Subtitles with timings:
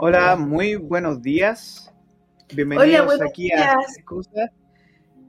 [0.00, 1.92] Hola, muy buenos días.
[2.54, 4.52] Bienvenidos aquí a Excusa.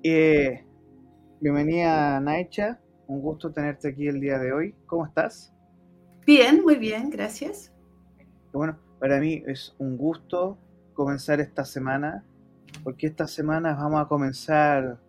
[0.03, 0.63] Eh,
[1.41, 4.75] bienvenida Naicha, un gusto tenerte aquí el día de hoy.
[4.85, 5.51] ¿Cómo estás?
[6.23, 7.73] Bien, muy bien, gracias.
[8.53, 10.59] Bueno, para mí es un gusto
[10.93, 12.23] comenzar esta semana,
[12.83, 14.99] porque esta semana vamos a comenzar,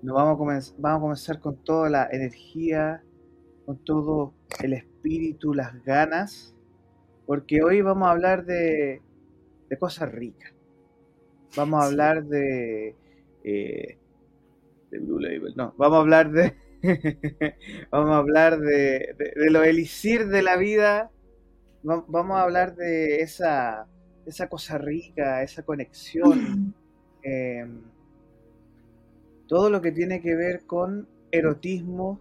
[0.00, 3.02] nos vamos a comenzar, vamos a comenzar con toda la energía,
[3.66, 6.55] con todo el espíritu, las ganas
[7.26, 9.02] porque hoy vamos a hablar de,
[9.78, 10.52] cosas ricas.
[11.56, 12.94] Vamos a hablar de,
[13.42, 13.98] eh,
[14.90, 16.54] de Blue Label, no, vamos a hablar de,
[17.90, 21.10] vamos a hablar de, de, lo elixir de la vida,
[21.82, 23.86] vamos a hablar de esa,
[24.26, 26.74] esa cosa rica, esa conexión,
[27.22, 27.80] em,
[29.48, 32.20] todo lo que tiene que ver con erotismo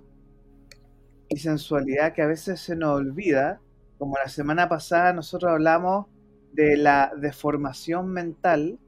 [1.28, 3.60] y sensualidad que a veces se nos olvida
[3.98, 6.08] como la semana pasada nosotros hablamos
[6.54, 8.80] de la deformación mental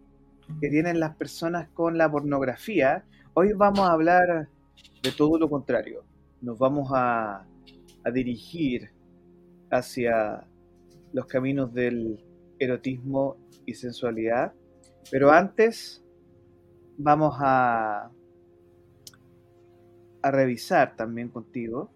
[0.62, 3.04] que tienen las personas con la pornografía,
[3.34, 4.48] hoy vamos a hablar
[5.04, 6.04] de todo lo contrario.
[6.42, 7.46] Nos vamos a,
[8.14, 8.90] dirigir
[9.70, 10.48] hacia
[11.12, 12.24] los caminos del
[12.58, 13.36] erotismo
[13.66, 14.54] y sensualidad.
[15.12, 16.06] Pero antes
[16.98, 18.10] vamos a,
[20.24, 21.90] revisar también contigo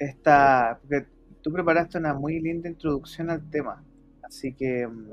[0.00, 1.06] esta, porque
[1.42, 3.84] tú preparaste una muy linda introducción al tema,
[4.22, 5.10] así que mm,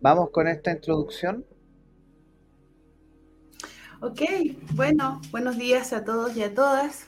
[0.00, 1.44] vamos con esta introducción.
[4.00, 4.20] Ok,
[4.74, 7.06] bueno, buenos días a todos y a todas.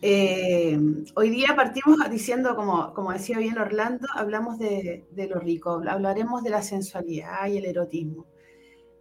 [0.00, 0.78] Eh,
[1.14, 6.50] hoy día partimos diciendo, como, como decía bien Orlando, hablamos de, lo rico, hablaremos de
[6.50, 8.26] la sensualidad y el erotismo,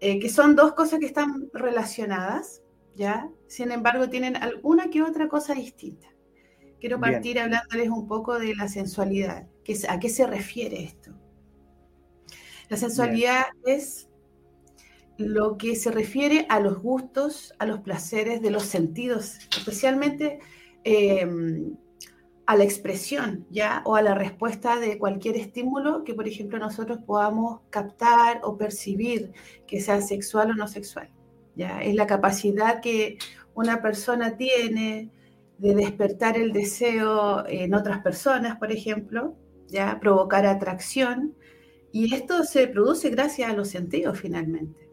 [0.01, 2.63] eh, que son dos cosas que están relacionadas,
[2.95, 3.29] ¿ya?
[3.47, 6.07] Sin embargo, tienen alguna que otra cosa distinta.
[6.79, 9.47] Quiero partir hablándoles un poco de la sensualidad.
[9.89, 11.11] ¿A qué se refiere esto?
[12.69, 14.09] La sensualidad es
[15.17, 20.39] lo que se refiere a los gustos, a los placeres de los sentidos, especialmente
[20.83, 21.75] em,
[22.45, 23.81] a la expresión, ¿ya?
[23.85, 29.33] O a la respuesta de cualquier estímulo que, por ejemplo, nosotros podamos captar o percibir,
[29.65, 31.09] que sea sexual o no sexual,
[31.55, 31.81] ¿ya?
[31.81, 33.17] Es la capacidad que
[33.55, 35.09] una persona tiene
[35.57, 39.35] de despertar el deseo en otras personas, por ejemplo,
[39.67, 41.35] ya provocar atracción.
[41.91, 44.89] Y esto se produce gracias a los sentidos finalmente.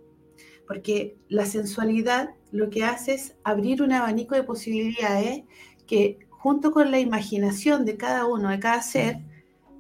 [0.67, 5.43] Porque la sensualidad lo que hace es abrir un abanico de posibilidades
[5.87, 9.19] que junto con la imaginación de cada uno, de cada ser,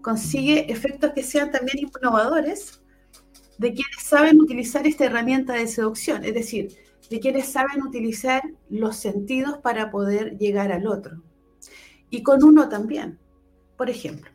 [0.02, 2.82] consigue efectos que sean también innovadores
[3.58, 6.24] de quienes saben utilizar esta herramienta de seducción.
[6.24, 6.68] Es decir,
[7.10, 11.22] de quienes saben utilizar los sentidos para poder llegar al otro.
[12.10, 13.18] Y con uno también.
[13.76, 14.30] Por ejemplo,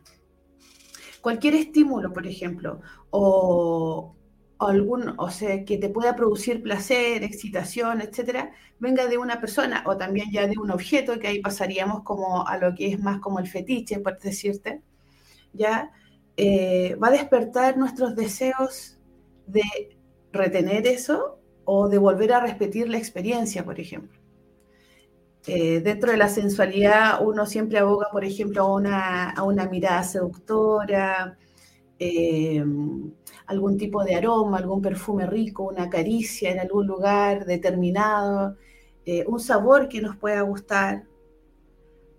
[1.20, 4.14] cualquier estímulo, por ejemplo, o,
[4.58, 9.96] algún, o sea, que te pueda producir placer, excitación, etcétera, venga de una persona o
[9.96, 13.38] también ya de un objeto, que ahí pasaríamos como a lo que es más como
[13.38, 14.82] el fetiche, por decirte,
[15.54, 15.90] ya
[16.36, 18.98] eh, va a despertar nuestros deseos
[19.46, 19.62] de
[20.32, 21.39] retener eso
[21.72, 24.18] o de volver a repetir la experiencia, por ejemplo.
[25.46, 30.02] Eh, dentro de la sensualidad uno siempre aboga, por ejemplo, a una, a una mirada
[30.02, 31.38] seductora,
[32.00, 32.64] eh,
[33.46, 38.56] algún tipo de aroma, algún perfume rico, una caricia en algún lugar determinado,
[39.06, 41.04] eh, un sabor que nos pueda gustar,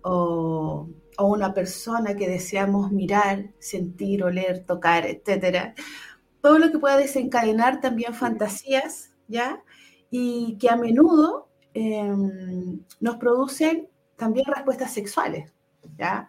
[0.02, 0.88] o,
[1.18, 5.74] o, una persona que deseamos mirar, sentir, oler, tocar, etc.
[6.40, 9.62] Todo lo que pueda desencadenar también fantasías ¿ya?
[10.10, 15.52] Y que a menudo em, nos producen también respuestas sexuales,
[15.98, 16.28] ¿ya?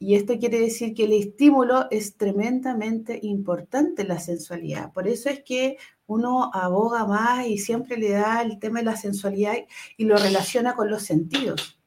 [0.00, 4.92] Y esto quiere decir que el estímulo es tremendamente importante en la sensualidad.
[4.92, 5.76] Por eso es que
[6.06, 9.54] uno aboga más y siempre le da el tema de la sensualidad
[9.96, 11.80] y lo relaciona con los sentidos.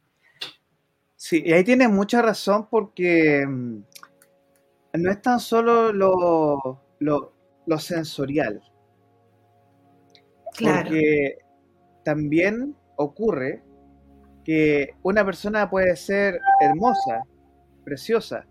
[1.16, 3.84] Sí, y ahí tiene mucha razón porque mm,
[4.94, 8.62] no es tan solo lo, lo sensorial,
[10.60, 11.38] porque
[12.04, 13.64] también ocurre
[14.44, 17.24] que una persona puede ser hermosa,
[17.84, 18.46] preciosa,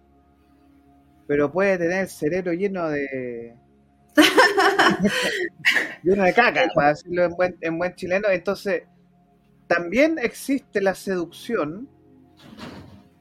[1.26, 3.56] pero puede tener el cerebro lleno de.
[6.02, 8.28] lleno de caca, para decirlo en buen, en buen chileno.
[8.28, 8.84] Entonces,
[9.66, 11.88] también existe la seducción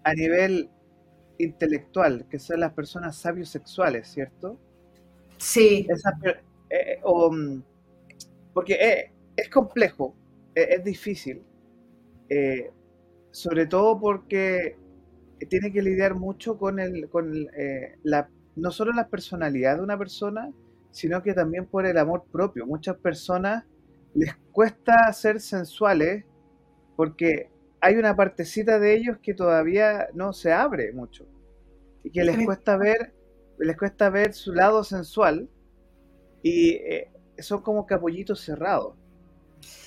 [0.03, 0.69] a nivel
[1.37, 4.59] intelectual, que son las personas sabios sexuales, ¿cierto?
[5.37, 5.87] Sí.
[6.69, 7.63] Eh, o, mm,
[8.59, 10.17] porque es, complejo,
[10.53, 11.41] es, difícil,
[12.27, 12.73] eh,
[13.31, 14.75] sobre todo porque
[15.49, 19.97] tiene que lidiar mucho con, el, con eh, la, no solo la personalidad de una
[19.97, 20.51] persona,
[20.91, 22.65] sino que también por el amor propio.
[22.65, 23.63] Muchas personas
[24.13, 26.25] les cuesta ser sensuales
[26.97, 31.25] porque hay una partecita de ellos que todavía no se abre mucho.
[32.03, 33.13] Y que les cuesta ver
[33.57, 35.47] les cuesta ver su lado sensual.
[36.43, 37.09] Y eh,
[37.41, 38.95] son como capullitos cerrados.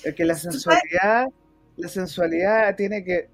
[0.03, 1.27] Es que la sensualidad,
[1.77, 3.29] la sensualidad tiene que,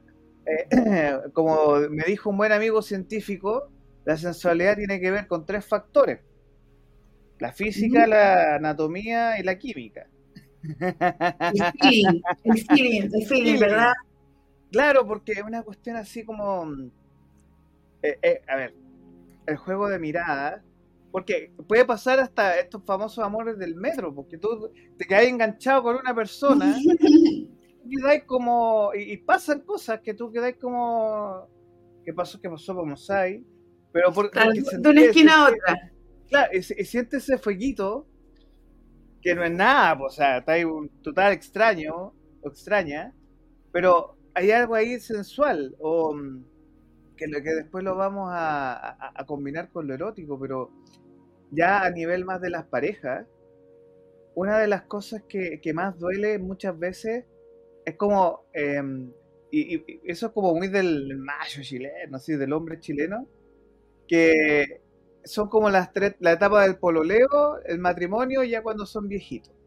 [0.46, 3.70] eh, como me dijo un buen amigo científico,
[4.06, 6.20] la sensualidad tiene que ver con tres factores.
[7.40, 10.08] La física, la anatomía y la química.
[10.62, 13.94] El feeling, el feeling, el feeling, ¿verdad?
[14.72, 16.68] Claro, porque es una cuestión así como...
[18.02, 18.74] Eh, a ver,
[19.46, 20.64] el juego de mirada,
[21.12, 25.96] porque puede pasar hasta estos famosos amores del metro, porque tú te quedas enganchado con
[25.96, 26.78] una persona
[27.86, 31.48] y como, y, pasan cosas que tú quedas como,
[32.06, 32.40] ¿qué pasó?
[32.40, 32.76] ¿Qué pasó?
[32.76, 33.44] Vamos ahí,
[33.92, 35.92] pero por, de una esquina a otra.
[36.28, 38.06] Claro, y, sientes ese fueguito
[39.22, 43.14] que no es nada, pues, o sea, está ahí un total extraño o extraña,
[43.72, 46.16] pero hay algo ahí sensual o
[47.20, 50.72] que, que después lo vamos a, combinar con lo erótico, pero
[51.52, 53.28] ya a nivel más de las parejas,
[54.36, 57.26] una de las cosas que, más duele muchas veces
[57.86, 59.12] es como, em,
[59.52, 63.28] y, eso es como muy del macho chileno, así, del hombre chileno,
[64.08, 64.82] que
[65.24, 69.59] son como las tres, la etapa del pololeo, el matrimonio, ya cuando son viejitos.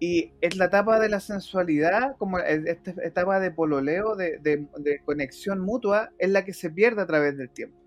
[0.00, 4.68] Y es la etapa de la sensualidad, como esta etapa de pololeo, de,
[5.04, 7.78] conexión mutua, es la que se pierde a través del tiempo.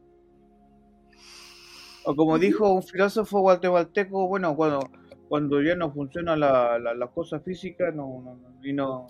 [2.06, 4.90] O como dijo un filósofo guatemalteco, bueno, cuando,
[5.28, 9.08] cuando ya no funciona la, la, cosa física, no, no, y no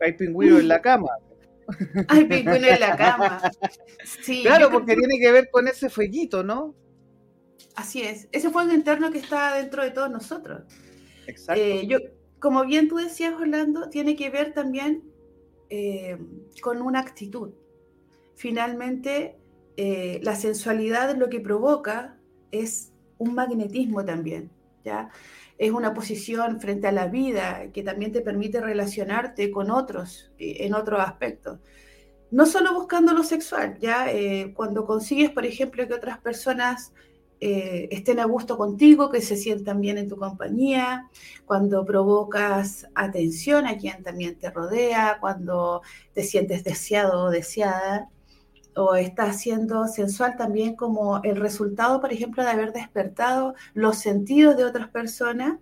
[0.00, 1.08] hay pingüino en la cama.
[2.08, 3.40] Hay pingüino en la cama.
[4.04, 6.74] Sí, claro, porque tiene que ver con ese fueguito, ¿no?
[7.76, 10.62] Así es, ese fuego interno que está dentro de todos nosotros.
[11.26, 11.62] Exacto.
[11.62, 11.98] Eh, yo,
[12.42, 15.04] como bien tú decías, Orlando, tiene que ver también
[15.70, 16.18] eh,
[16.60, 17.52] con una actitud.
[18.34, 19.38] Finalmente,
[19.76, 22.18] eh, la sensualidad lo que provoca
[22.50, 24.50] es un magnetismo también,
[24.84, 25.10] ¿ya?
[25.56, 30.66] Es una posición frente a la vida que también te permite relacionarte con otros eh,
[30.66, 31.60] en otros aspectos.
[32.32, 34.06] No solo buscando lo sexual, ¿ya?
[34.54, 36.92] cuando consigues, por ejemplo, que otras personas
[37.44, 41.10] eh, estén a gusto contigo, que se sientan bien en tu compañía,
[41.44, 45.82] cuando provocas atención a quien también te rodea, cuando
[46.14, 48.08] te sientes deseado o deseada,
[48.76, 54.56] o estás siendo sensual también como el resultado, por ejemplo, de haber despertado los sentidos
[54.56, 55.58] de otras personas.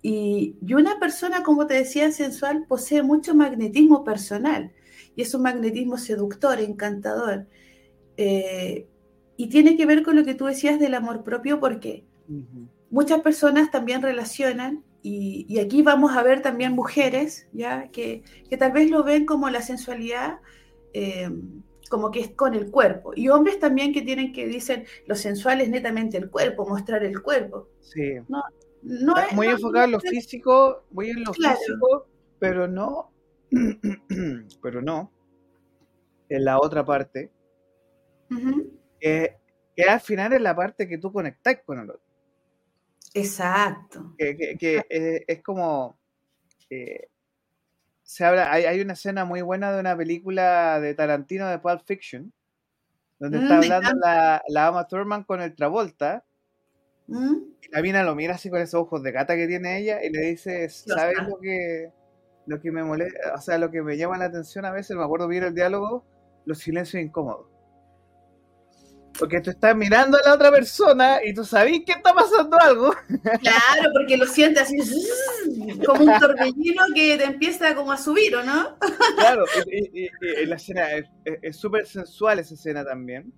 [0.00, 4.72] Y, una persona, como te decía, sensual, posee mucho magnetismo personal
[5.16, 7.46] y es un magnetismo seductor, encantador.
[8.16, 8.86] Eh,
[9.40, 12.04] y tiene que ver con lo que tú decías del amor propio, porque
[12.90, 17.88] muchas personas también relacionan, y, aquí vamos a ver también mujeres, ¿ya?
[17.92, 18.24] Que,
[18.58, 20.40] tal vez lo ven como la sensualidad,
[20.92, 21.30] eh,
[21.88, 23.12] como que es con el cuerpo.
[23.14, 27.22] Y hombres también que tienen que dicen, lo sensual es netamente el cuerpo, mostrar el
[27.22, 27.68] cuerpo.
[27.80, 28.14] Sí.
[28.26, 28.42] No,
[28.82, 32.08] no es, muy enfocado en lo físico, muy en lo físico,
[32.40, 33.12] pero no,
[34.62, 35.12] pero no,
[36.28, 37.30] en la otra parte
[39.00, 39.36] que,
[39.88, 42.02] al final es la parte que tú conectas con el otro.
[43.14, 44.14] Exacto.
[44.16, 45.98] Que, eh, es como.
[46.70, 47.08] Eh,
[48.02, 52.32] se habla, hay, una escena muy buena de una película de Tarantino de Pulp Fiction,
[53.18, 56.24] donde mm, está hablando la, la Ama Thurman con el Travolta.
[57.06, 57.36] Mm.
[57.62, 60.10] Y la mina lo mira así con esos ojos de gata que tiene ella y
[60.10, 61.92] le dice: ¿Sabes lo que,
[62.46, 63.34] lo que me molesta?
[63.34, 66.06] O sea, lo que me llama la atención a veces, me acuerdo bien el diálogo,
[66.46, 67.57] los silencios incómodos.
[69.18, 72.94] Porque tú estás mirando a la otra persona y tú sabes que está pasando algo.
[73.40, 74.78] Claro, porque lo sientes así
[75.84, 78.76] como un torbellino que te empieza como a subir, ¿o no?
[79.16, 80.08] Claro, y,
[80.46, 80.86] la escena
[81.24, 83.32] es súper sensual esa escena también.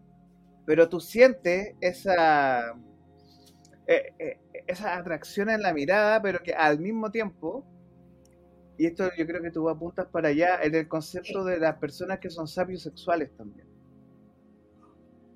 [0.67, 2.75] Pero tú sientes esa,
[3.87, 7.65] eh, eh, esa atracción en la mirada, pero que al mismo tiempo,
[8.77, 12.19] y esto yo creo que tú apuntas para allá, en el concepto de las personas
[12.19, 13.70] que son sabios sexuales también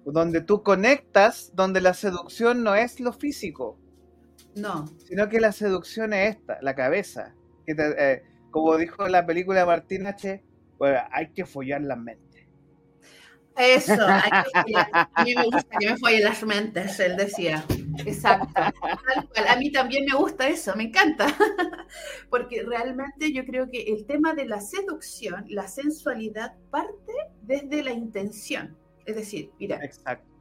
[0.05, 3.79] donde tú conectas, donde la seducción no es lo físico.
[4.57, 4.87] No.
[5.07, 7.35] Sino que la seducción es esta, la cabeza.
[7.67, 10.43] Que eh, como dijo en la película de Martín H.,
[10.79, 12.49] pues, hay que follar la mente.
[13.57, 14.89] Eso, hay que follar.
[14.93, 17.65] a mí me gusta que me follen las mentes, él decía.
[18.05, 18.53] Exacto.
[18.57, 21.27] A mí también me gusta eso, me encanta.
[22.31, 27.93] Porque realmente yo creo que el tema de la seducción, la sensualidad, parte desde la
[27.93, 28.77] intención.
[29.07, 29.79] Es decir, mira.
[29.83, 30.33] Exacto.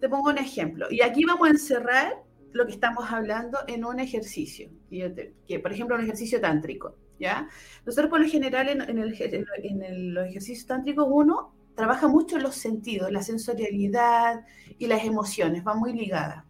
[0.00, 0.86] Te pongo un ejemplo.
[0.90, 4.70] Y aquí vamos a encerrar lo que estamos hablando en un ejercicio.
[4.90, 6.94] Que, por ejemplo, un ejercicio tántrico.
[7.18, 7.48] ¿ya?
[7.84, 13.12] Nosotros por lo general en, el, en los ejercicios tántricos uno trabaja mucho los sentidos,
[13.12, 14.44] la sensorialidad
[14.78, 16.44] y las emociones, va muy ligada.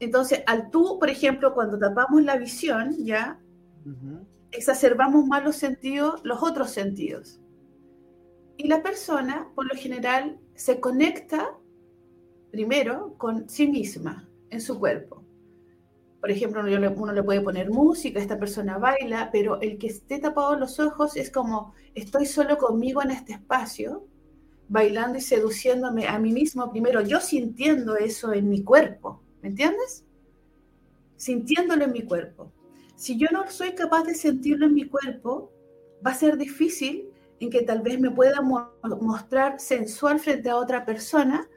[0.00, 3.38] Entonces, al tú, por ejemplo, cuando tapamos la visión, ya,
[4.50, 7.38] exacerbamos más los sentidos, los otros sentidos.
[8.62, 11.58] Y la persona, por lo general, se conecta
[12.52, 15.24] primero con sí misma, en su cuerpo.
[16.20, 20.54] Por ejemplo, uno le, puede poner música, esta persona baila, pero el que esté tapado
[20.54, 24.06] los ojos es como estoy solo conmigo en este espacio,
[24.68, 30.04] bailando y seduciéndome a mí mismo primero, yo sintiendo eso en mi cuerpo, ¿me entiendes?
[31.16, 32.52] Sintiéndolo en mi cuerpo.
[32.94, 35.50] Si yo no soy capaz de sentirlo en mi cuerpo,
[36.06, 37.08] va a ser difícil
[37.42, 41.48] en que tal vez me pueda mostrar sensual frente a otra persona,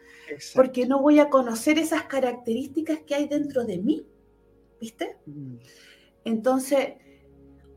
[0.56, 4.08] porque no voy a conocer esas características que hay dentro de mí.
[4.80, 5.18] ¿viste?
[5.26, 5.56] Mm.
[6.26, 6.96] Entonces,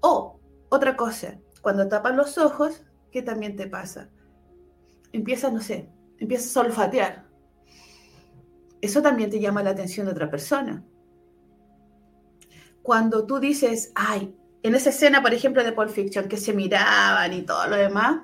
[0.01, 4.11] o otra cosa, cuando tapas los ojos, ¿qué también te pasa?
[5.13, 7.29] Empiezas, no sé, empiezas a olfatear.
[8.81, 10.85] Eso también te llama la atención de otra persona.
[12.83, 17.33] Cuando tú dices, ay, en esa escena, por ejemplo, de Pulp Fiction, que se miraban
[17.33, 18.23] y todo lo demás,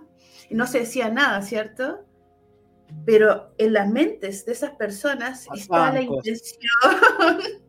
[0.49, 2.05] y no se decía nada, ¿cierto?
[3.07, 6.71] Pero en las mentes de esas personas está la intención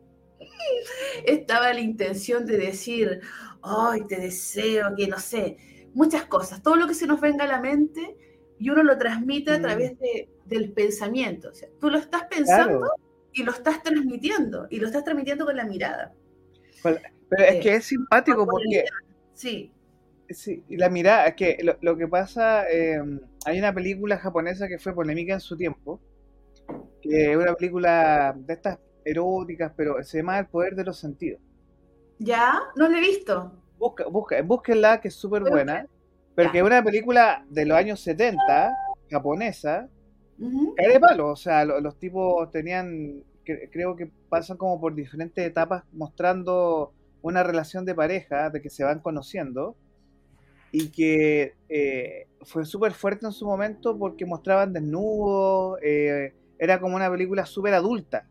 [1.24, 3.20] estaba la intención de decir,
[3.62, 5.56] ay, te deseo, que no sé,
[5.94, 8.16] muchas cosas, todo lo que se nos venga a la mente
[8.58, 9.98] y uno lo transmite a través mm.
[9.98, 11.50] de, del pensamiento.
[11.50, 12.90] O sea, tú lo estás pensando
[13.32, 16.14] y lo estás transmitiendo, y lo estás transmitiendo con la mirada.
[17.28, 18.84] Pero es que es simpático porque...
[19.34, 19.72] Sí.
[20.28, 23.00] Sí, y la mirada, es que lo, que pasa, eh,
[23.44, 26.00] hay una película japonesa que fue polémica en su tiempo,
[27.00, 31.40] que es una película de estas eróticas, pero se llama El Poder de los Sentidos.
[32.18, 32.58] ¿Ya?
[32.74, 33.52] No la he visto.
[33.78, 35.86] Busca, busca, búsquenla, que es súper buena,
[36.34, 38.74] porque es una película de los años 70,
[39.10, 39.88] japonesa,
[40.76, 45.84] cae de palo, o sea, los, tipos tenían, creo que pasan como por diferentes etapas
[45.92, 46.92] mostrando
[47.22, 49.76] una relación de pareja, de que se van conociendo,
[50.72, 56.96] y que eh, fue súper fuerte en su momento porque mostraban desnudos, eh, era como
[56.96, 58.28] una película súper adulta,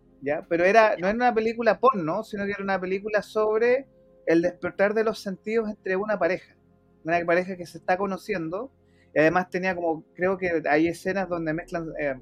[0.50, 3.88] pero era, no era una película porno, sino que era una película sobre
[4.25, 6.56] el despertar de los sentidos entre una pareja,
[7.04, 8.72] una pareja que se está conociendo,
[9.13, 12.15] y además tenía como, creo que hay escenas donde mezclan eh,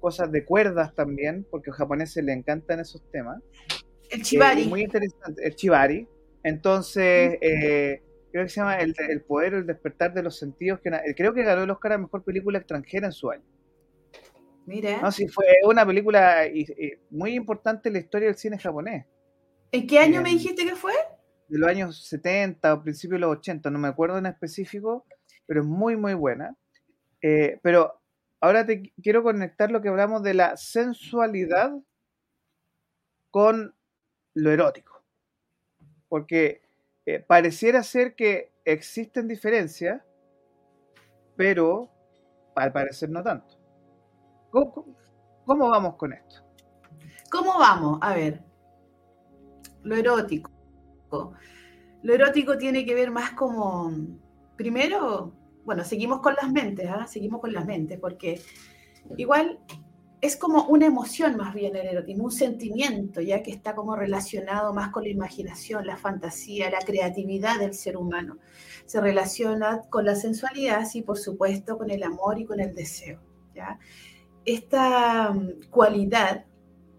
[0.00, 3.40] cosas de cuerdas también, porque a los japoneses les encantan esos temas.
[4.10, 4.66] El chivari.
[4.66, 6.06] muy interesante, el chivari.
[6.42, 8.02] Entonces, eh,
[8.32, 11.42] creo que se llama el, el poder, el despertar de los sentidos, que creo que
[11.42, 13.44] ganó el Oscar a Mejor Película Extranjera en su año.
[14.66, 15.00] Mira.
[15.00, 16.44] No, sí, fue una película
[17.10, 19.06] muy importante en la historia del cine japonés.
[19.72, 20.92] ¿En qué año me dijiste que fue?
[21.48, 25.06] De los años 70 o principios de los 80, no me acuerdo en específico,
[25.46, 26.56] pero es muy, muy buena.
[27.22, 28.00] Eh, pero
[28.40, 31.72] ahora te quiero conectar lo que hablamos de la sensualidad
[33.30, 33.74] con
[34.40, 35.02] lo erótico.
[36.08, 36.62] Porque
[37.06, 40.02] eh, pareciera ser que existen diferencias,
[41.36, 41.90] pero
[42.56, 43.56] al parecer no tanto.
[44.50, 46.44] ¿Cómo, vamos con esto?
[47.30, 47.98] ¿Cómo vamos?
[48.02, 48.42] A ver,
[49.82, 50.50] lo erótico.
[52.02, 53.92] Lo erótico tiene que ver más como,
[54.56, 55.32] primero,
[55.64, 57.06] bueno, seguimos con las mentes, ¿ah?
[57.06, 58.40] seguimos con las mentes, porque
[59.16, 59.58] igual
[60.20, 64.72] es como una emoción más bien el erotismo, un sentimiento, ya que está como relacionado
[64.74, 68.38] más con la imaginación, la fantasía, la creatividad del ser humano.
[68.86, 73.20] Se relaciona con la sensualidad, y por supuesto, con el amor y con el deseo.
[73.54, 73.78] ¿ya?
[74.44, 76.44] esta mm, cualidad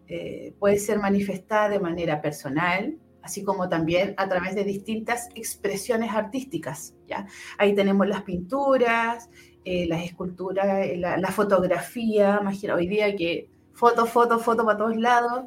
[0.07, 6.11] eh, puede ser manifestada de manera personal, así como también a través de distintas expresiones
[6.11, 6.93] artísticas.
[7.07, 7.27] ¿ya?
[7.57, 9.29] Ahí tenemos las pinturas,
[9.65, 14.97] eh, las esculturas, eh, la, fotografía, imagina hoy día que foto, foto, foto para todos
[14.97, 15.45] lados,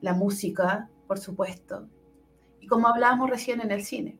[0.00, 1.88] la música, por supuesto.
[2.60, 4.18] Y como hablábamos recién en el cine,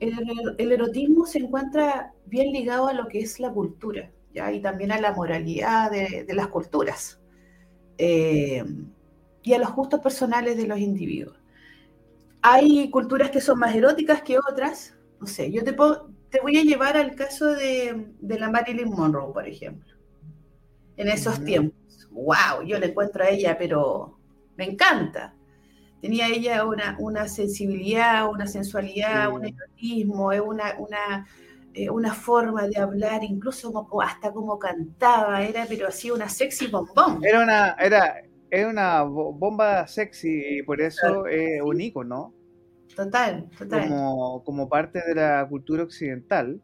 [0.00, 4.12] el erotismo se encuentra bien ligado a lo que es la cultura
[4.52, 7.20] y también a la moralidad de, las culturas
[7.96, 8.64] eh,
[9.42, 11.36] y a los gustos personales de los individuos.
[12.42, 15.74] Hay culturas que son más eróticas que otras, no sé, yo te,
[16.30, 19.94] te voy a llevar al caso de, la Marilyn Monroe, por ejemplo,
[20.96, 22.08] en esos tiempos.
[22.10, 22.64] ¡Wow!
[22.66, 24.18] Yo le encuentro a ella, pero
[24.56, 25.34] me encanta.
[26.00, 31.26] Tenía ella una, una sensibilidad, una sensualidad, un erotismo, una, una,
[31.74, 36.68] eh, una forma de hablar, incluso como, hasta como cantaba, era pero así una sexy
[36.68, 37.24] bombón.
[37.24, 42.37] Era una, era, era una bomba sexy y por eso es un ¿no?
[42.98, 43.88] Total, total.
[43.88, 46.60] Como, como parte de la cultura occidental,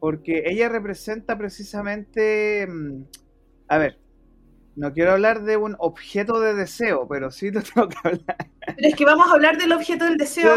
[0.00, 3.04] porque ella representa precisamente, mm,
[3.68, 3.98] a ver,
[4.74, 8.50] no quiero hablar de un objeto de deseo, pero sí lo tengo que hablar.
[8.74, 10.50] Pero es que vamos a hablar del objeto del deseo.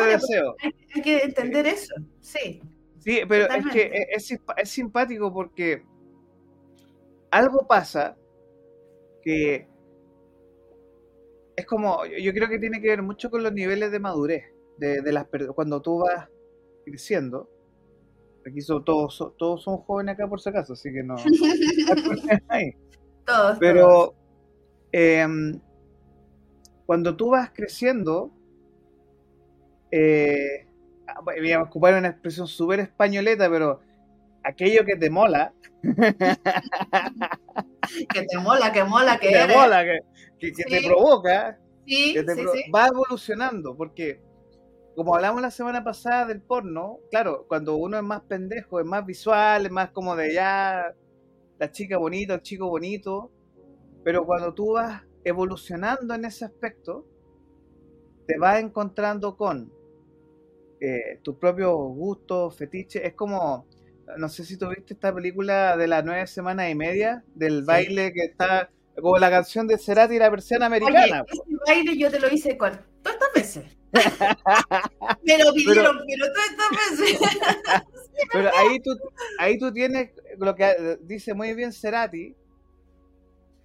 [0.94, 2.62] Hay, que entender eso, sí.
[3.00, 5.84] Sí, pero es que es, es, simpático porque
[7.30, 8.16] algo pasa
[9.22, 9.68] que
[11.58, 15.02] es como, yo creo que tiene que ver mucho con los niveles de madurez de,
[15.02, 16.30] de las cuando tú vas
[16.86, 17.50] creciendo.
[18.48, 21.16] Aquí son todos, todos son jóvenes acá por si acaso, así que no.
[23.26, 23.58] todos.
[23.60, 24.16] Pero
[24.92, 25.60] em,
[26.86, 28.32] cuando tú vas creciendo,
[29.92, 30.68] eh,
[31.24, 33.82] voy a ocupar una expresión súper españoleta, pero
[34.44, 35.54] aquello que te mola.
[38.10, 39.84] que te mola, que mola, que, te mola,
[40.40, 41.58] que, te provoca,
[42.74, 44.22] va evolucionando, porque
[45.00, 49.06] como hablamos la semana pasada del porno, claro, cuando uno es más pendejo, es más
[49.06, 50.94] visual, es más como de ya
[51.58, 53.32] la chica bonita, el chico bonito,
[54.04, 57.08] pero cuando tú vas evolucionando en ese aspecto,
[58.28, 59.72] te vas encontrando con
[60.82, 63.68] eh, tus propios gustos, fetiches, es como,
[64.18, 68.26] no sé si tuviste esta película de las nueve semanas y media, del baile que
[68.26, 71.24] está, como la canción de Cerati y la persiana americana.
[71.26, 73.79] ese baile yo te lo hice estas veces.
[75.24, 77.30] Me lo pidieron, pero, todas estas veces.
[78.32, 78.92] pero ahí tú,
[79.40, 82.36] ahí tú tienes lo que dice muy bien Cerati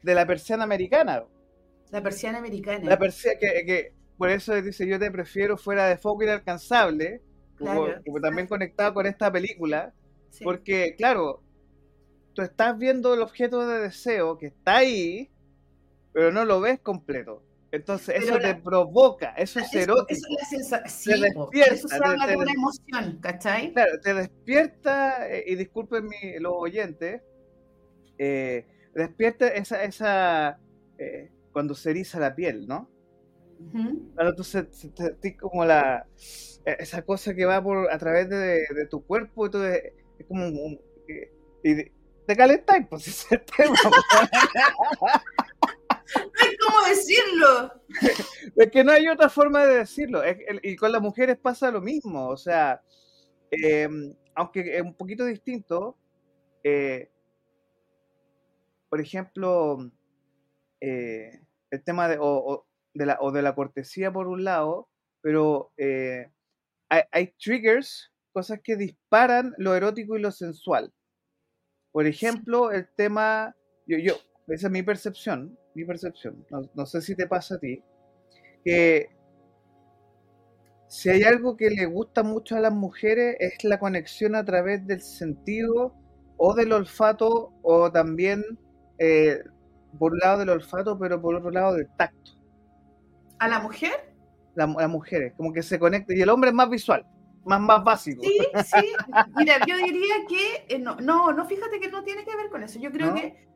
[0.02, 1.24] de la persiana americana.
[1.90, 2.88] La persiana americana.
[2.88, 7.22] La persiana que, que, por eso dice yo te prefiero fuera de foco inalcanzable,
[7.58, 9.92] como, también conectado con esta película,
[10.42, 11.42] porque claro,
[12.34, 15.30] tú estás viendo el objeto de deseo que está ahí,
[16.12, 17.42] pero no lo ves completo.
[17.74, 20.06] Entonces eso te provoca, eso es erótico.
[20.08, 21.20] Eso es la sensación.
[21.20, 23.72] te despierta, eso se habla de una emoción, ¿cachai?
[23.72, 27.22] Claro, te despierta, eh, y disculpen mi, los oyentes,
[28.16, 30.60] eh, despierta esa, esa
[30.98, 32.88] eh, cuando se eriza la piel, ¿no?
[34.14, 34.68] Cuando tú se,
[35.40, 36.06] como la
[36.64, 39.92] esa cosa que va por a través de, tu cuerpo y todo es,
[40.28, 40.80] como un,
[41.62, 41.90] y,
[42.26, 43.74] te calentáis, pues ese tema.
[46.64, 47.72] cómo decirlo.
[48.56, 50.22] Es que no hay otra forma de decirlo.
[50.62, 52.28] y con las mujeres pasa lo mismo.
[52.28, 52.82] O sea,
[53.50, 55.96] em, aunque es un poquito distinto,
[56.62, 57.10] eh,
[58.88, 59.90] por ejemplo,
[60.80, 64.88] eh, el tema de, o, de la, o de la cortesía por un lado,
[65.20, 66.30] pero eh,
[66.88, 70.92] hay, triggers, cosas que disparan lo erótico y lo sensual.
[71.92, 74.14] Por ejemplo, el tema, yo, yo,
[74.48, 77.82] esa es mi percepción, mi percepción, no, sé si te pasa a ti,
[78.64, 79.08] que
[80.88, 84.86] si hay algo que le gusta mucho a las mujeres es la conexión a través
[84.86, 85.94] del sentido
[86.36, 88.44] o del olfato o también
[88.98, 89.42] eh,
[89.98, 92.32] por un lado del olfato, pero por otro lado del tacto.
[93.38, 94.14] ¿A la mujer?
[94.54, 96.14] La, las mujeres, como que se conecta.
[96.14, 97.04] Y el hombre es más visual,
[97.44, 98.22] más, más básico.
[98.22, 98.92] Sí, sí.
[99.36, 102.62] Mira, yo diría que eh, no, no, no, fíjate que no tiene que ver con
[102.62, 102.78] eso.
[102.78, 103.48] Yo creo que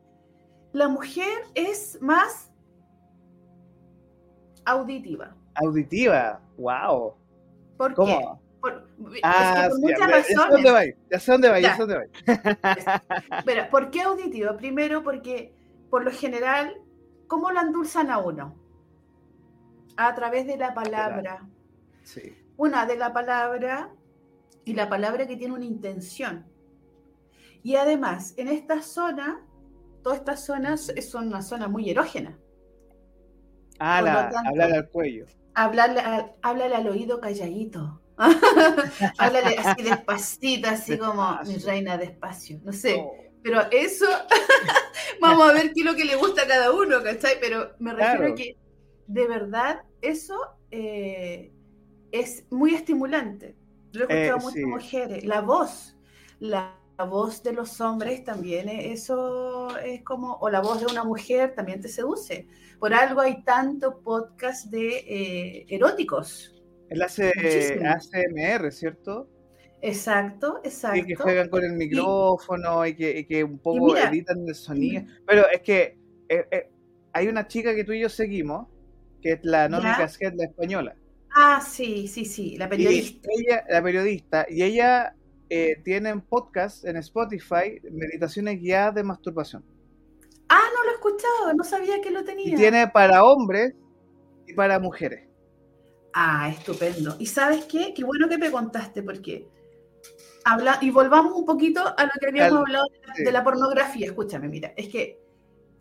[0.73, 2.51] la mujer es más
[4.65, 5.35] auditiva.
[5.55, 7.13] Auditiva, wow.
[7.77, 8.17] ¿Por ¿Cómo?
[8.17, 8.49] Qué?
[8.61, 8.87] Por,
[9.23, 10.35] ah, es que por muchas razones.
[10.35, 13.03] Ya dónde va, ya sé dónde va, ya sé dónde va.
[13.45, 14.57] Pero, ¿por qué auditiva?
[14.57, 15.53] Primero porque,
[15.89, 16.75] por lo general,
[17.27, 18.55] ¿cómo lo endulzan a uno?
[19.95, 21.47] A través de la palabra.
[22.03, 22.35] Sí.
[22.57, 23.91] Una de la palabra
[24.65, 26.45] y la palabra que tiene una intención.
[27.63, 29.41] Y además, en esta zona
[30.03, 32.37] todas estas zonas son una zona muy erógena.
[33.79, 33.97] Ah,
[34.45, 35.25] hablarle al cuello.
[35.53, 36.01] Hablarle,
[36.41, 38.01] háblale al oído calladito.
[39.17, 42.59] háblale así despacito, así como mi reina despacio.
[42.63, 42.97] No sé.
[42.99, 43.29] Oh.
[43.41, 44.05] Pero eso,
[45.21, 47.37] vamos a ver qué es lo que le gusta a cada uno, ¿cachai?
[47.39, 48.57] Pero me refiero a que
[49.07, 50.37] de verdad eso
[50.71, 51.51] eh,
[52.11, 53.55] es muy estimulante.
[53.93, 55.23] Lo he escuchado eh, muchas mujeres.
[55.23, 55.97] La voz,
[56.39, 60.85] la la voz de los hombres también, eh, eso es como, o la voz de
[60.85, 62.45] una mujer también te seduce.
[62.77, 66.61] Por algo hay tanto podcast de eh, eróticos.
[66.89, 67.31] Él hace
[67.85, 69.29] ACMR, ¿cierto?
[69.81, 70.99] Exacto, exacto.
[70.99, 75.03] Y que juegan con el micrófono y, que, un poco editan el sonido.
[75.25, 76.69] Pero es que eh,
[77.13, 78.67] hay una chica que tú y yo seguimos
[79.21, 80.95] que es la Nónica Casquet, la española.
[81.33, 83.29] Ah, sí, sí, sí, la periodista.
[83.37, 85.15] ella, la periodista, y ella
[85.49, 89.65] eh, tiene en podcast en Spotify meditaciones guiadas de masturbación.
[90.47, 92.53] Ah, no lo he escuchado, no sabía que lo tenía.
[92.53, 93.73] Y tiene para hombres
[94.47, 95.27] y para mujeres.
[96.13, 97.15] Ah, estupendo.
[97.19, 97.93] ¿Y sabes qué?
[97.93, 99.47] Qué bueno que me contaste, porque
[100.43, 102.85] habla y volvamos un poquito a lo que habíamos hablado
[103.17, 104.07] de la, pornografía.
[104.07, 105.19] Escúchame, mira, es que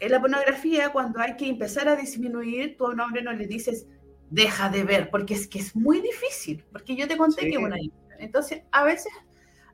[0.01, 3.47] en la pornografía, cuando hay que empezar a disminuir, tú a un hombre no le
[3.47, 3.87] dices,
[4.31, 7.77] deja de ver, porque es que es muy difícil, porque yo te conté que una
[8.19, 9.13] Entonces, a veces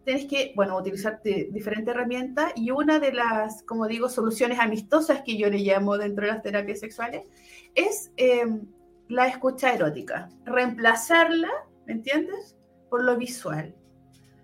[0.05, 5.37] tienes que, bueno, utilizar diferentes herramientas y una de las, como digo, soluciones amistosas que
[5.37, 7.27] yo le llamo dentro de las terapias sexuales
[7.75, 8.67] es em,
[9.09, 11.51] la escucha erótica, reemplazarla,
[11.87, 12.57] ¿me entiendes?
[12.91, 13.75] Por lo visual,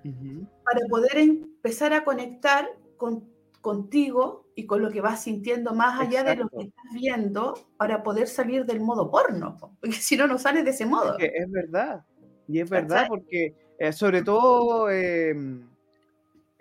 [0.02, 3.28] para poder empezar a conectar con,
[3.60, 8.02] contigo y con lo que vas sintiendo más allá de lo que estás viendo para
[8.02, 11.18] poder salir del modo porno, porque si no, no sales de ese modo.
[11.18, 12.04] Es, verdad,
[12.48, 15.66] y es verdad porque eh, sobre todo em,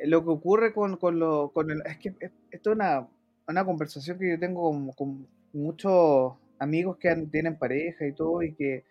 [0.05, 1.81] lo que ocurre con, con, lo, con el...
[1.85, 2.15] Es que
[2.49, 3.09] esto es una,
[3.45, 8.85] una conversación que yo tengo con, muchos amigos que tienen pareja y todo, y que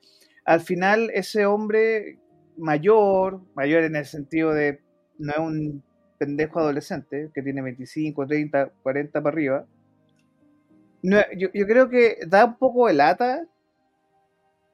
[0.44, 2.18] al final ese hombre
[2.58, 4.80] mayor, mayor en el sentido de
[5.18, 5.82] no es un
[6.18, 9.66] pendejo adolescente que tiene 25, 30, 40 para arriba,
[11.02, 11.20] yo,
[11.54, 13.46] yo, creo que da un poco de lata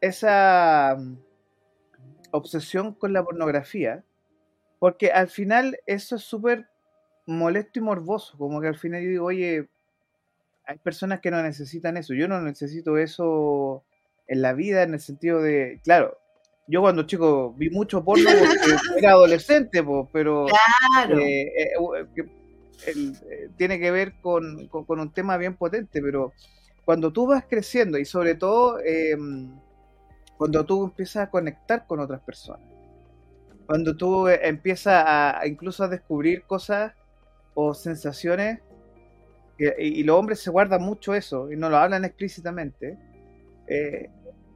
[0.00, 0.96] esa
[2.34, 4.04] obsesión con la pornografía,
[4.78, 6.68] porque al final eso es súper
[7.26, 9.68] molesto y morboso, como que al final yo digo, oye,
[10.66, 12.14] hay personas que no necesitan eso.
[12.14, 13.84] Yo no necesito eso
[14.26, 16.18] en la vida, en el sentido de, claro,
[16.66, 21.18] yo cuando chico vi mucho porno porque era adolescente, pero claro.
[21.18, 22.06] Eh, eh,
[22.86, 26.32] eh, tiene que ver con, un tema bien potente, pero
[26.84, 29.50] cuando tú vas creciendo y sobre todo em,
[30.36, 32.68] cuando tú empiezas a conectar con otras personas,
[33.66, 36.92] cuando tú empiezas a incluso a descubrir cosas
[37.54, 38.60] o sensaciones
[39.58, 42.98] y, los hombres se guardan mucho eso y no lo hablan explícitamente,
[43.66, 44.10] eh,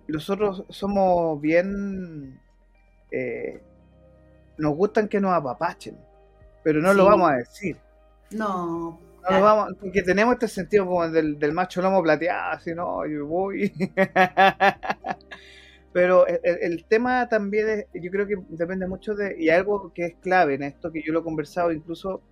[0.08, 2.40] nosotros somos bien...
[3.10, 3.62] Eh,
[4.58, 5.96] nos gustan que nos apapachen,
[6.64, 7.76] pero no lo vamos a decir.
[8.32, 8.98] No.
[9.30, 13.26] No vamos, porque tenemos este sentido como del, del macho lomo plateado, así, no, yo
[13.26, 13.72] voy.
[15.98, 20.14] pero el, tema también, es, yo creo que depende mucho de, y algo que es
[20.20, 22.22] clave en esto, que yo lo he conversado incluso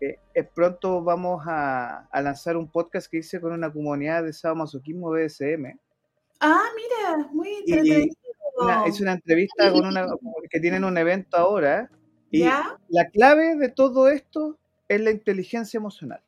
[0.00, 0.18] eh,
[0.52, 5.78] pronto vamos a, lanzar un podcast que hice con una comunidad de sadomasoquismo BSM.
[6.40, 8.16] Ah, mira, muy entretenido.
[8.88, 10.08] es una entrevista con una
[10.50, 11.88] que tienen un evento ahora.
[12.32, 16.20] Y la clave de todo esto es la inteligencia emocional.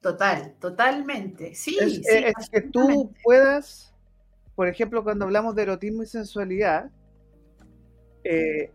[0.00, 1.56] Total, totalmente.
[1.56, 3.91] Sí, es, sí, es que tú puedas,
[4.54, 6.90] por ejemplo, cuando hablamos de erotismo y sensualidad,
[8.24, 8.70] eh,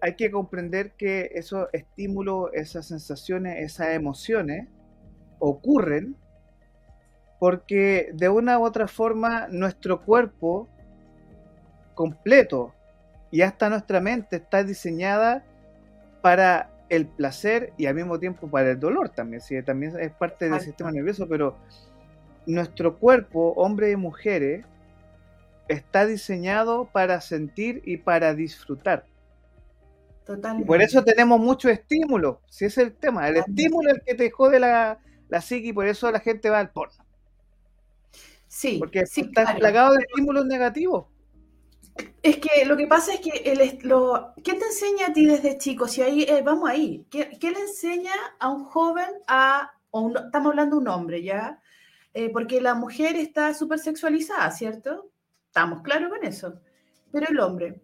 [0.00, 4.68] hay que comprender que esos estímulos, esas sensaciones, esas emociones
[5.38, 6.16] ocurren
[7.38, 10.68] porque de una u otra forma nuestro cuerpo
[11.94, 12.74] completo
[13.30, 15.44] y hasta nuestra mente está diseñada
[16.20, 19.60] para el placer y al mismo tiempo para el dolor también, ¿sí?
[19.62, 21.56] también es parte del sistema nervioso, pero
[22.46, 24.64] nuestro cuerpo, hombres y mujeres,
[25.68, 29.06] está diseñado para sentir y para disfrutar.
[30.66, 33.28] Por eso tenemos mucho estímulo, si es el tema.
[33.28, 36.48] El estímulo es el que te jode la, la psique y por eso la gente
[36.48, 37.04] va al porno.
[38.46, 38.76] Sí.
[38.78, 41.06] Porque estás plagado de estímulos negativos.
[42.22, 45.58] Es que lo que pasa es que el, lo, ¿qué te enseña a ti desde
[45.58, 45.88] chico?
[45.88, 49.72] Si ahí eh, vamos ahí, ¿Qué, le enseña a un joven a,
[50.24, 51.60] estamos hablando de un hombre ya,
[52.14, 55.10] eh, porque la mujer está súper sexualizada, ¿cierto?
[55.46, 56.60] Estamos claros con eso.
[57.10, 57.80] Pero el hombre,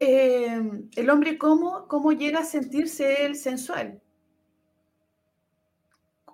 [0.00, 4.00] Em, el hombre cómo, cómo llega a sentirse él sensual.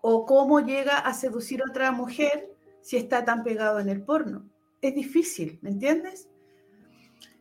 [0.03, 2.51] O cómo llega a seducir a otra mujer
[2.83, 4.47] si está tan pegado en el porno.
[4.83, 6.29] Es difícil, ¿me entiendes?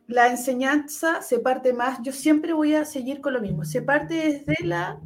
[0.06, 4.14] La enseñanza se parte más, yo siempre voy a seguir con lo mismo, se parte
[4.46, 5.00] desde la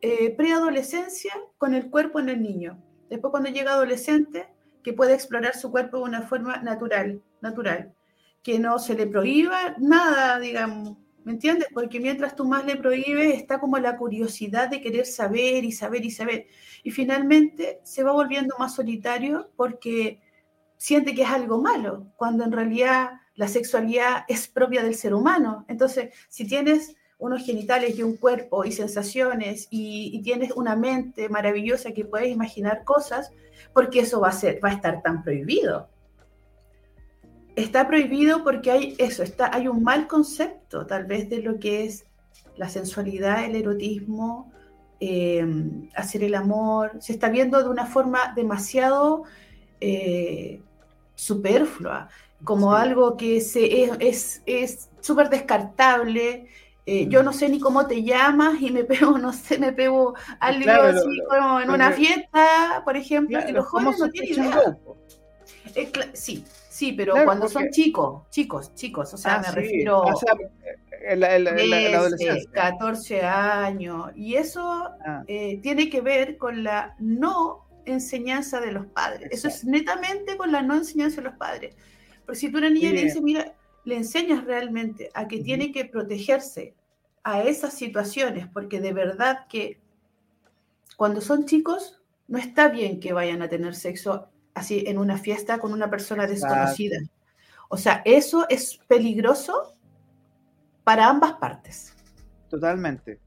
[0.00, 2.82] eh, preadolescencia con el cuerpo en el niño.
[3.08, 4.48] Después cuando llega adolescente,
[4.82, 7.96] que puede explorar su cuerpo de una forma natural, natural
[8.46, 11.66] que no se le prohíba nada, digamos, ¿me entiendes?
[11.74, 16.04] Porque mientras tú más le prohíbes, está como la curiosidad de querer saber y saber
[16.04, 16.46] y saber.
[16.84, 20.20] Y finalmente se va volviendo más solitario porque
[20.76, 25.64] siente que es algo malo, cuando en realidad la sexualidad es propia del ser humano.
[25.66, 31.92] Entonces, si tienes unos genitales y un cuerpo y sensaciones y, tienes una mente maravillosa
[31.92, 33.32] que puedes imaginar cosas,
[33.72, 35.88] porque eso va a ser, va a estar tan prohibido.
[37.54, 41.84] Está prohibido porque hay eso, está, hay un mal concepto tal vez de lo que
[41.84, 42.04] es
[42.56, 44.52] la sensualidad, el erotismo,
[45.00, 46.92] em, hacer el amor.
[47.00, 49.24] Se está viendo de una forma demasiado
[49.80, 50.60] eh,
[51.14, 52.08] superflua,
[52.44, 54.42] como algo que se, es
[55.00, 56.48] súper descartable,
[56.88, 60.14] eh, yo no sé ni cómo te llamas y me pego, no sé, me pego
[60.38, 64.78] al libro así como en una fiesta, por ejemplo, y los jóvenes no tienen idea.
[66.12, 70.34] sí, sí, pero cuando son chicos, chicos, chicos, o sea, ah, me refiero o sea,
[71.08, 71.28] en la,
[71.98, 72.50] adolescencia.
[72.52, 74.62] 14 años, y eso
[75.04, 75.24] ah.
[75.26, 79.28] eh, tiene que ver con la no enseñanza de los padres.
[79.32, 81.74] Eso es netamente con la no enseñanza de los padres.
[82.24, 83.54] Porque si tú una niña le dices, mira,
[83.86, 86.74] le enseñas realmente a que tiene que protegerse
[87.22, 89.80] a esas situaciones, porque de verdad que
[90.96, 95.58] cuando son chicos no está bien que vayan a tener sexo así en una fiesta
[95.58, 96.98] con una persona desconocida.
[97.68, 99.72] O sea, eso es peligroso
[100.82, 101.94] para ambas partes.
[102.50, 103.20] Totalmente.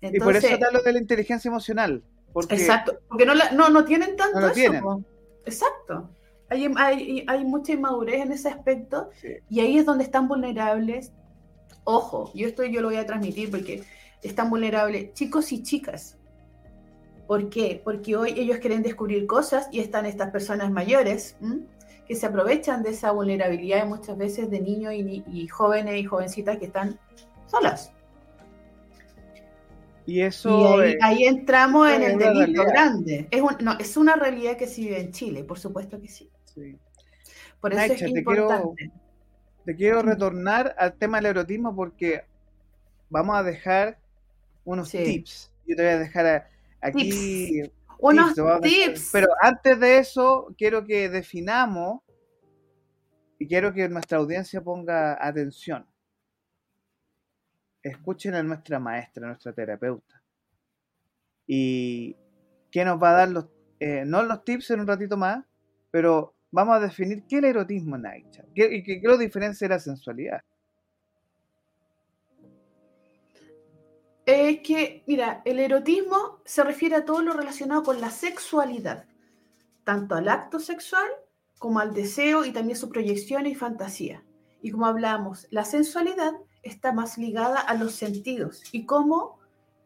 [0.00, 2.02] y por eso hablo de la inteligencia emocional.
[2.48, 5.04] exacto, porque no, no, no tienen tanto eso.
[5.44, 6.08] Exacto.
[6.50, 9.10] Hay, hay, mucha inmadurez en ese aspecto
[9.50, 11.12] y ahí es donde están vulnerables.
[11.84, 13.82] Ojo, yo esto yo lo voy a transmitir porque
[14.22, 16.16] están vulnerables chicos y chicas.
[17.26, 17.80] ¿Por qué?
[17.84, 21.36] Porque hoy ellos quieren descubrir cosas y están estas personas mayores
[22.06, 26.64] que se aprovechan de esa vulnerabilidad muchas veces de niños y, jóvenes y jovencitas que
[26.64, 26.98] están
[27.46, 27.92] solas.
[30.06, 30.78] Y eso.
[31.02, 33.28] ahí, entramos en el delito grande.
[33.30, 36.30] Es, no, es una realidad que se vive en Chile, por supuesto que sí.
[37.60, 38.90] Por eso es importante.
[39.64, 42.24] Te quiero, retornar al tema del erotismo porque
[43.10, 43.98] vamos a dejar
[44.64, 45.52] unos tips.
[45.66, 46.48] Yo te voy a dejar
[46.80, 47.62] aquí.
[47.98, 49.10] Unos tips.
[49.12, 52.00] pero antes de eso, quiero que definamos
[53.38, 55.86] y quiero que nuestra audiencia ponga atención.
[57.82, 60.22] Escuchen a nuestra maestra, a nuestra terapeuta.
[61.46, 62.16] Y
[62.70, 63.46] que nos va a dar los,
[63.80, 65.44] eh, no los tips en un ratito más,
[65.90, 68.04] pero vamos a definir qué es el erotismo en
[68.54, 70.42] y qué, lo diferencia de la sensualidad.
[74.26, 79.06] Es que, mira, el erotismo se refiere a todo lo relacionado con la sexualidad,
[79.84, 81.06] tanto al acto sexual
[81.58, 84.22] como al deseo y también su proyección y fantasía.
[84.60, 86.32] Y como hablamos, la sensualidad
[86.62, 89.38] está más ligada a los sentidos y cómo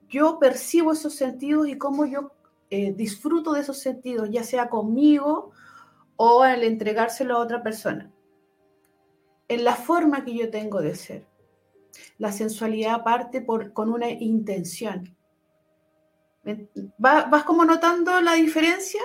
[0.09, 2.33] yo percibo esos sentidos y cómo yo
[2.71, 5.53] eh, disfruto de esos sentidos, ya sea conmigo
[6.17, 8.11] o al entregárselo a otra persona.
[9.49, 11.27] En la forma que yo tengo de ser.
[12.19, 15.17] La sensualidad parte por, con una intención.
[16.99, 19.01] ¿Vas como notando la diferencia?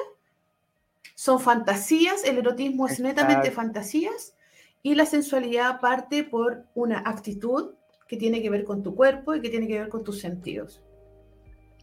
[1.16, 4.36] Son fantasías, el erotismo es netamente fantasías
[4.84, 7.74] y la sensualidad parte por una actitud
[8.08, 10.82] que tiene que ver con tu cuerpo y que tiene que ver con tus sentidos.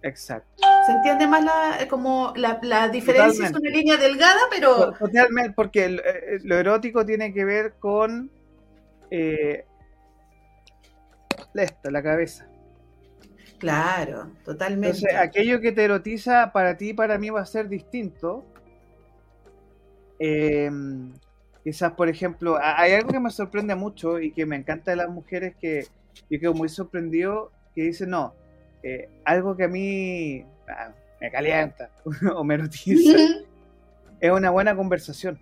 [0.02, 0.62] Exacto.
[0.86, 3.46] ¿Se entiende más la, eh, como la, diferencia?
[3.46, 4.92] Es una línea delgada, pero...
[4.92, 8.30] Totalmente, porque eh, lo erótico tiene que ver con
[9.10, 9.64] eh,
[11.54, 12.46] esto, la cabeza.
[13.58, 14.98] Claro, totalmente.
[14.98, 18.44] Entonces, aquello que te erotiza para ti y para mí va a ser distinto.
[20.18, 21.14] Em,
[21.62, 25.08] quizás, por ejemplo, hay algo que me sorprende mucho y que me encanta de las
[25.08, 25.86] mujeres que
[26.28, 28.34] yo quedo muy sorprendido, que dicen, no,
[28.82, 30.44] eh, algo que a mí
[31.20, 31.90] me calienta
[32.34, 33.18] o me erotiza
[34.20, 35.38] es una buena conversación.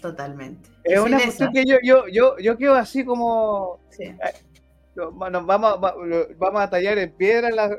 [0.00, 0.70] Totalmente.
[0.84, 3.80] Es una cuestión que yo, yo, yo, yo quedo así como...
[3.98, 4.16] Eh,
[4.94, 7.76] vamos, vamos a tallar en piedra la,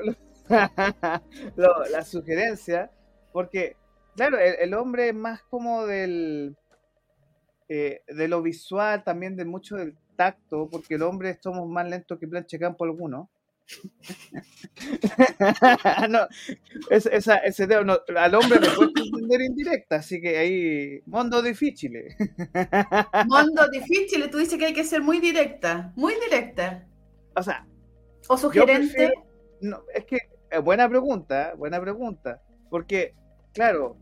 [1.56, 2.90] la, sugerencia,
[3.32, 3.76] porque,
[4.14, 6.54] claro, el, hombre es más como del...
[7.70, 12.18] Eh, de lo visual, también de mucho del tacto, porque el hombre somos más lentos
[12.18, 13.30] que planche campo alguno.
[16.08, 16.26] no,
[16.90, 21.92] esa, ese no, al hombre le cuesta entender indirecta, así que ahí, mundo difícil.
[23.28, 26.86] mundo difícil, tú dices que hay que ser muy directa, muy directa.
[27.36, 27.66] O sea,
[28.28, 29.12] o sugerente.
[29.60, 30.18] no, es que,
[30.50, 33.14] eh, buena pregunta, buena pregunta, porque,
[33.52, 33.96] claro,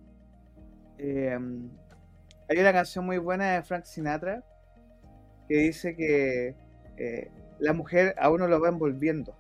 [0.99, 1.71] em,
[2.49, 4.45] hay una canción muy buena de Frank Sinatra
[5.49, 6.55] que dice que
[6.97, 9.35] eh, la mujer a uno lo va envolviendo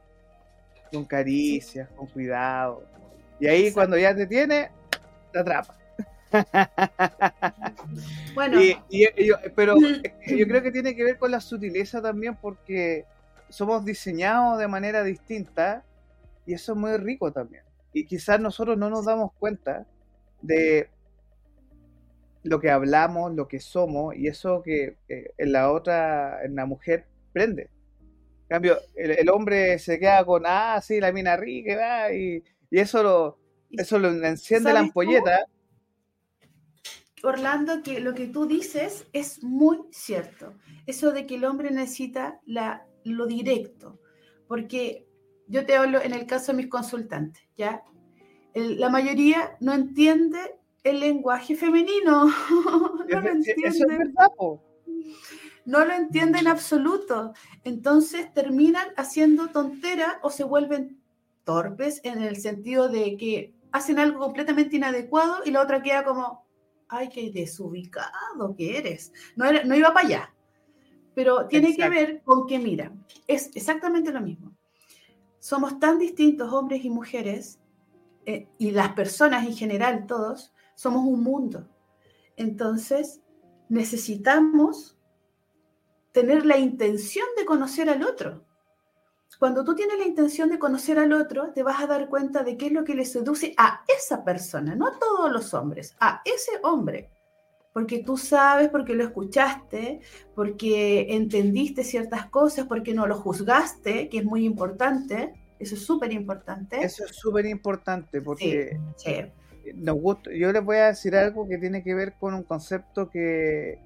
[0.92, 2.85] con caricias, con cuidado.
[3.40, 4.70] Y ahí cuando ya te tiene,
[5.33, 5.77] te atrapa.
[8.35, 8.61] Bueno,
[9.57, 13.05] pero yo creo que tiene que ver con la sutileza también porque
[13.48, 15.83] somos diseñados de manera distinta
[16.46, 17.64] y eso es muy rico también.
[17.92, 19.87] Y quizás nosotros no nos damos cuenta
[20.42, 20.88] de
[22.42, 27.07] lo que hablamos, lo que somos y eso que en la otra, en la mujer,
[27.33, 27.68] prende.
[28.48, 33.02] En cambio, el, hombre se queda con, ah, sí, la mina rica, y, y eso
[33.02, 33.38] lo,
[33.70, 35.46] eso lo enciende la ampolleta.
[37.22, 40.54] Orlando, que lo que tú dices es muy cierto.
[40.87, 44.00] Eso de que el hombre necesita la, lo directo.
[44.46, 45.06] Porque
[45.46, 47.82] yo te hablo en el caso de mis consultantes, ¿ya?
[48.54, 50.38] la mayoría no entiende
[50.82, 52.26] el lenguaje femenino.
[53.08, 54.14] no lo entienden.
[55.68, 57.35] No lo entienden en absoluto.
[57.62, 60.98] Entonces terminan haciendo tonteras o se vuelven
[61.44, 66.46] torpes en el sentido de que hacen algo completamente inadecuado y la otra queda como,
[66.88, 69.12] ay, qué desubicado que eres.
[69.37, 70.35] No, no iba para allá.
[71.14, 72.90] Pero tiene que ver con que, mira,
[73.26, 74.57] es exactamente lo mismo.
[75.38, 77.61] Somos tan distintos hombres y mujeres,
[78.24, 81.68] eh, y las personas en general, todos, somos un mundo.
[82.37, 83.20] Entonces,
[83.68, 84.97] necesitamos
[86.12, 88.44] tener la intención de conocer al otro.
[89.38, 92.57] Cuando tú tienes la intención de conocer al otro, te vas a dar cuenta de
[92.57, 96.23] qué es lo que le seduce a esa persona, no a todos los hombres, a
[96.25, 97.11] ese hombre.
[97.73, 100.01] Porque tú sabes, porque lo escuchaste,
[100.35, 105.35] porque entendiste ciertas cosas, porque no lo juzgaste, que es muy importante.
[105.61, 106.83] Eso es súper importante.
[106.83, 108.81] Eso es súper importante porque
[109.75, 110.33] nos gusta.
[110.33, 113.79] Yo les voy a decir algo que tiene que ver con un concepto que,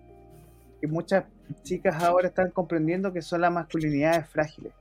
[0.80, 1.24] que muchas
[1.62, 4.72] chicas ahora están comprendiendo que son las masculinidades frágiles.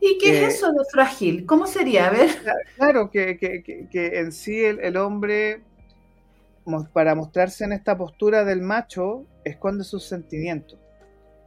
[0.00, 1.46] ¿Y qué es eso de frágil?
[1.46, 2.08] ¿Cómo sería?
[2.08, 2.30] A ver.
[2.76, 3.38] Claro, que,
[3.92, 5.62] en sí el, hombre,
[6.92, 10.78] para mostrarse en esta postura del macho, esconde sus sentimientos.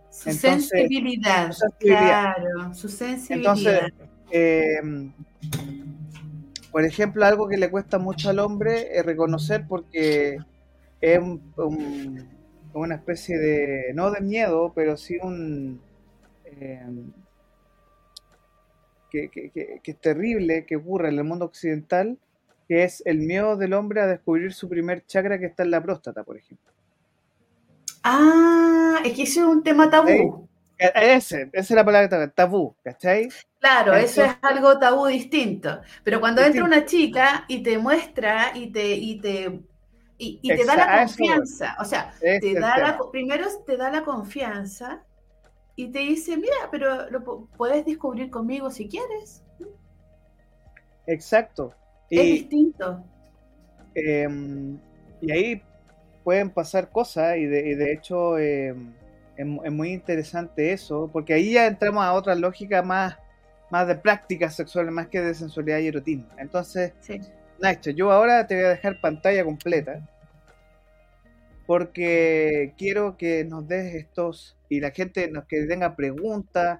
[0.09, 3.55] Su sensibilidad, claro, su sensibilidad.
[3.55, 3.93] Entonces,
[4.31, 5.13] em,
[6.71, 10.39] por ejemplo, algo que le cuesta mucho al hombre es reconocer porque
[10.99, 11.19] es
[12.73, 15.81] una especie de, no de miedo, pero sí un...
[16.45, 17.11] Em,
[19.09, 22.17] que, es terrible que ocurre en el mundo occidental,
[22.67, 25.81] que es el miedo del hombre a descubrir su primer chakra que está en la
[25.81, 26.71] próstata, por ejemplo.
[28.03, 30.47] Ah, es que ese es un tema tabú.
[30.77, 33.27] E, ese, esa es la palabra tabú, ¿cachai?
[33.59, 35.81] Claro, eso es algo tabú distinto.
[36.03, 39.59] Pero cuando entra una chica y te muestra y te, y te,
[40.21, 45.01] y, te da la confianza, o sea, te da la, primero te da la confianza
[45.77, 49.43] y te dice, mira, pero lo puedes descubrir conmigo si quieres.
[51.07, 51.73] Exacto.
[52.09, 53.01] Es distinto.
[53.95, 54.77] Em,
[55.21, 55.61] y ahí
[56.25, 58.93] pueden pasar cosas y de, hecho em,
[59.37, 63.17] es, muy interesante eso, porque ahí ya entramos a otra lógica más,
[63.71, 66.27] más de prácticas sexuales, más que de sensualidad y erotismo.
[66.37, 66.91] Entonces,
[67.61, 70.07] Nacho, yo ahora te voy a dejar pantalla completa
[71.69, 76.79] porque quiero que nos des estos y la gente nos que tenga preguntas.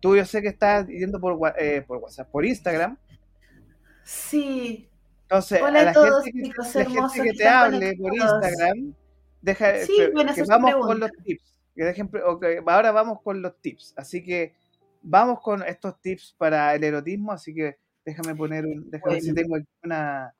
[0.00, 2.96] Tú yo sé que estás yendo por, eh, por WhatsApp, por Instagram.
[4.02, 4.88] Sí.
[5.24, 5.92] Entonces, a la,
[6.24, 8.94] gente, que, te hable por Instagram,
[9.42, 11.58] deja, que vamos con los tips.
[11.74, 13.92] Que ahora vamos con los tips.
[13.96, 14.54] Así que
[15.02, 17.32] vamos con estos tips para el erotismo.
[17.32, 20.34] Así que déjame poner un, déjame ver si tengo una,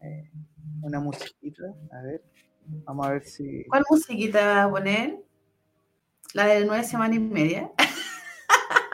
[0.00, 0.30] eh,
[0.82, 1.64] una musiquita.
[1.92, 2.22] A ver.
[2.84, 3.64] Vamos a ver si.
[3.68, 5.16] ¿Cuál musiquita vas a poner?
[6.34, 7.70] La de nueve semanas y media.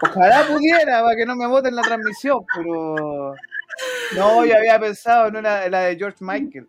[0.02, 3.34] Ojalá pudiera, para que no me voten la transmisión, pero.
[4.16, 6.68] No, yo había pensado en una, la de George Michael.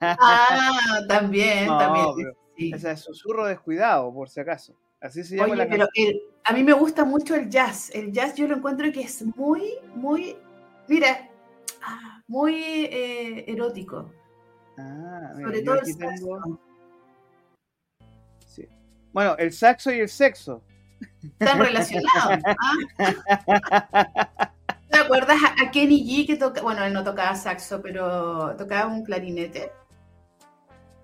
[0.00, 2.34] Ah, también, también.
[2.56, 4.76] Ese es susurro descuidado, por si acaso.
[5.00, 5.86] Así se llama Oye, pero
[6.44, 7.90] a mí me gusta mucho el jazz.
[7.94, 10.36] El jazz yo lo encuentro que es muy, muy,
[10.88, 11.28] mira,
[12.26, 14.10] muy eh, erótico.
[14.78, 16.60] Ah, Sobre todo el saxo.
[18.46, 18.68] Sí.
[19.12, 20.62] Bueno, el saxo y el sexo.
[21.38, 22.42] Están relacionados.
[22.98, 24.52] ¿ah?
[24.90, 29.04] ¿Te acuerdas a Kenny G que toca, bueno, él no tocaba saxo, pero tocaba un
[29.04, 29.70] clarinete?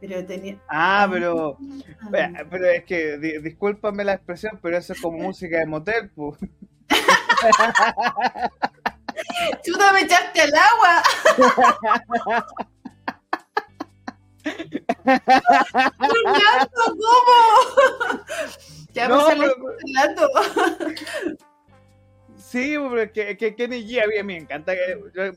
[0.01, 0.59] Pero tenía...
[0.69, 1.59] Ah, pero,
[2.51, 6.39] pero es que, discúlpame la expresión, pero eso es como música de motel, pues.
[9.65, 11.03] Chuta, me echaste al agua.
[16.05, 18.23] ¡Fernando, cómo!
[18.93, 20.29] Ya no, me pero...
[22.37, 24.73] Sí, porque que, Kenny G, a mí me encanta,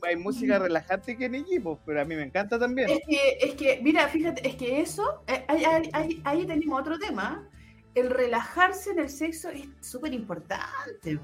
[0.02, 2.90] hay música relajante Kenny G, pues, pero a mí me encanta también.
[2.90, 6.98] Es que, es que mira, fíjate, es que eso, eh, ahí, ahí, ahí tenemos otro
[6.98, 7.48] tema,
[7.94, 11.18] el relajarse en el sexo es súper importante.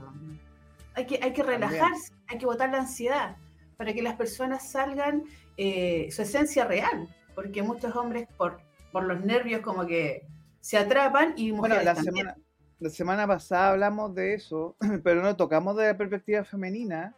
[0.94, 3.36] Hay que, hay que relajarse, hay que botar la ansiedad
[3.76, 5.24] para que las personas salgan
[5.56, 8.60] eh, su esencia real, porque muchos hombres por,
[8.92, 10.26] por los nervios como que
[10.60, 12.36] se atrapan y mujeres bueno, la semana,
[12.78, 17.14] la semana pasada hablamos de eso, pero no tocamos de la perspectiva femenina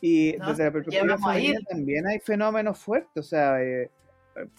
[0.00, 3.90] y desde la perspectiva femenina también hay fenómenos fuertes, o sea, eh,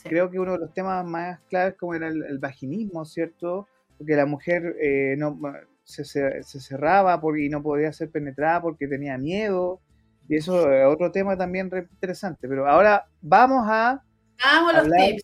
[0.03, 3.67] creo que uno de los temas más claves como era el, vaginismo, ¿cierto?
[3.97, 5.37] Porque la mujer eh, no
[5.83, 9.81] se, cerraba porque, y no podía ser penetrada porque tenía miedo.
[10.27, 12.47] Y eso es otro tema también interesante.
[12.47, 14.01] Pero ahora vamos a.
[14.43, 15.23] Vamos a los tips.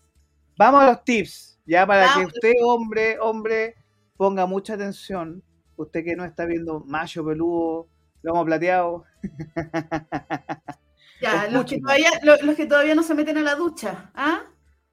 [0.58, 1.60] Vamos a los tips.
[1.66, 3.76] Ya para que usted, hombre, hombre,
[4.18, 5.44] ponga mucha atención.
[5.76, 7.88] Usted que no está viendo macho peludo,
[8.22, 9.06] lomo plateado.
[11.22, 14.44] Ya, los que, todavía, los, que todavía no se meten a la ducha, ¿ah?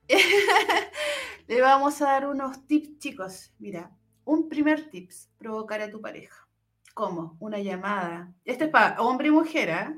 [1.46, 3.52] Le vamos a dar unos tips, chicos.
[3.60, 3.92] Mira,
[4.26, 6.46] un primer tips, provocar a tu pareja.
[6.92, 7.38] ¿Cómo?
[7.40, 8.30] Una llamada.
[8.44, 9.94] Este es para hombre y mujer, ¿ah?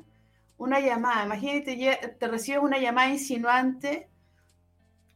[0.56, 1.24] Una llamada.
[1.24, 4.08] Imagínate, te recibes una llamada insinuante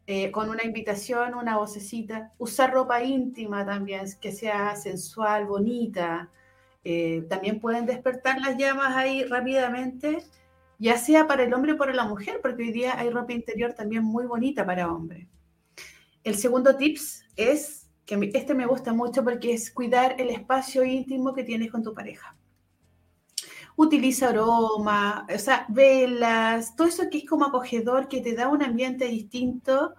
[0.08, 2.32] eh, con una invitación, una vocecita.
[2.38, 6.28] Usar ropa íntima también, que sea sensual, bonita.
[6.82, 10.24] Eh, también pueden despertar las llamas ahí rápidamente
[10.82, 13.72] ya sea para el hombre o para la mujer, porque hoy día hay ropa interior
[13.72, 15.28] también muy bonita para hombre.
[16.24, 21.34] El segundo tips es, que este me gusta mucho porque es cuidar el espacio íntimo
[21.34, 22.36] que tienes con tu pareja.
[23.76, 28.62] Utiliza aroma, o sea, velas, todo eso que es como acogedor, que te da un
[28.62, 29.94] ambiente distinto,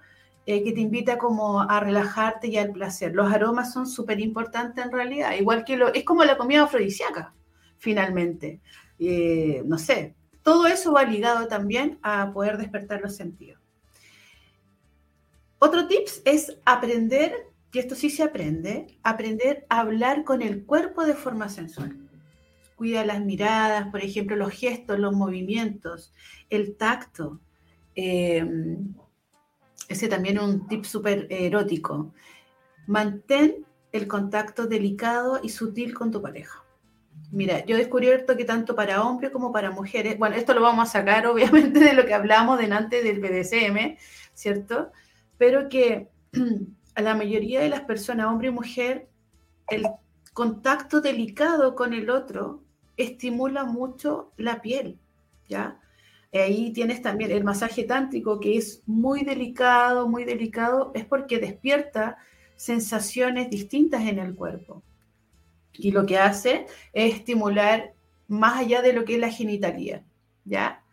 [0.46, 3.16] eh, que te invita como a relajarte y al placer.
[3.16, 7.34] Los aromas son súper importantes en realidad, igual que lo, es como la comida afrodisíaca,
[7.78, 8.60] finalmente.
[9.00, 13.60] Eh, no sé, todo eso va ligado también a poder despertar los sentidos.
[15.58, 17.34] Otro tips es aprender,
[17.74, 21.98] y esto sí se aprende, aprender a hablar con el cuerpo de forma sensual.
[22.76, 26.14] Cuida las miradas, por ejemplo, los gestos, los movimientos,
[26.52, 27.42] el tacto.
[27.96, 28.94] Em,
[29.90, 32.14] ese también es un tip súper erótico.
[32.86, 36.64] Mantén el contacto delicado y sutil con tu pareja.
[37.32, 40.90] Mira, yo he descubierto que tanto para hombres como para mujeres, bueno, esto lo vamos
[40.90, 43.98] a sacar obviamente de lo que hablamos delante del BDSM,
[44.36, 44.92] ¿cierto?
[45.40, 46.10] Pero que
[46.96, 49.10] a la mayoría de las personas, hombre y mujer,
[49.70, 49.86] el
[50.34, 52.64] contacto delicado con el otro
[52.98, 55.00] estimula mucho la piel,
[55.48, 55.80] ¿ya?
[56.34, 62.18] Ahí tienes también el masaje tántrico, que es muy delicado, muy delicado, es porque despierta
[62.56, 64.84] sensaciones distintas en el cuerpo
[65.74, 67.94] y lo que hace es estimular
[68.28, 70.04] más allá de lo que es la genitalía,
[70.46, 70.84] ¿ya?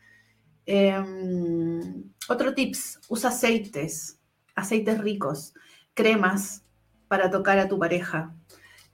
[0.67, 4.19] Em, otro tips, usa aceites,
[4.55, 5.55] aceites ricos,
[5.95, 6.65] cremas
[7.09, 8.35] para tocar a tu pareja.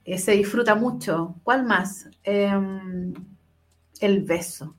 [0.03, 1.35] Eh, se disfruta mucho.
[1.43, 2.09] ¿Cuál más?
[2.23, 3.13] Em,
[3.99, 4.75] el beso.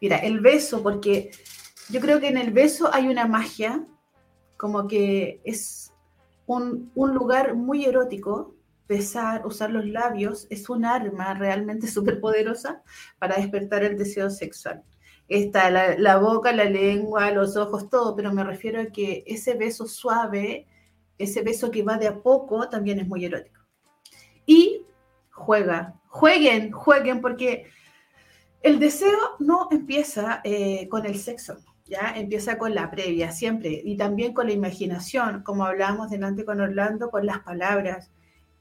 [0.00, 1.30] Mira, el beso, porque
[1.88, 3.86] yo creo que en el beso hay una magia,
[4.56, 5.92] como que es
[6.46, 8.56] un, un lugar muy erótico
[8.88, 12.82] besar, usar los labios, es un arma realmente súper poderosa
[13.18, 14.82] para despertar el deseo sexual.
[15.28, 19.86] Está la, boca, la lengua, los ojos, todo, pero me refiero a que ese beso
[19.86, 20.66] suave,
[21.22, 23.60] ese beso que va de a poco, también es muy erótico.
[24.46, 24.86] Y
[25.30, 27.66] juega, jueguen, jueguen, porque
[28.62, 33.96] el deseo no empieza eh, con el sexo, ya empieza con la previa, siempre, y
[33.96, 38.10] también con la imaginación, como hablábamos delante con Orlando, con las palabras,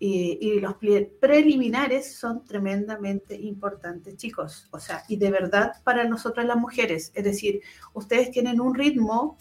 [0.04, 0.76] y, los
[1.20, 4.68] preliminares son tremendamente importantes, chicos.
[4.72, 7.12] O sea, y de verdad para nosotras las mujeres.
[7.14, 7.62] Es decir,
[7.94, 9.38] ustedes tienen un ritmo,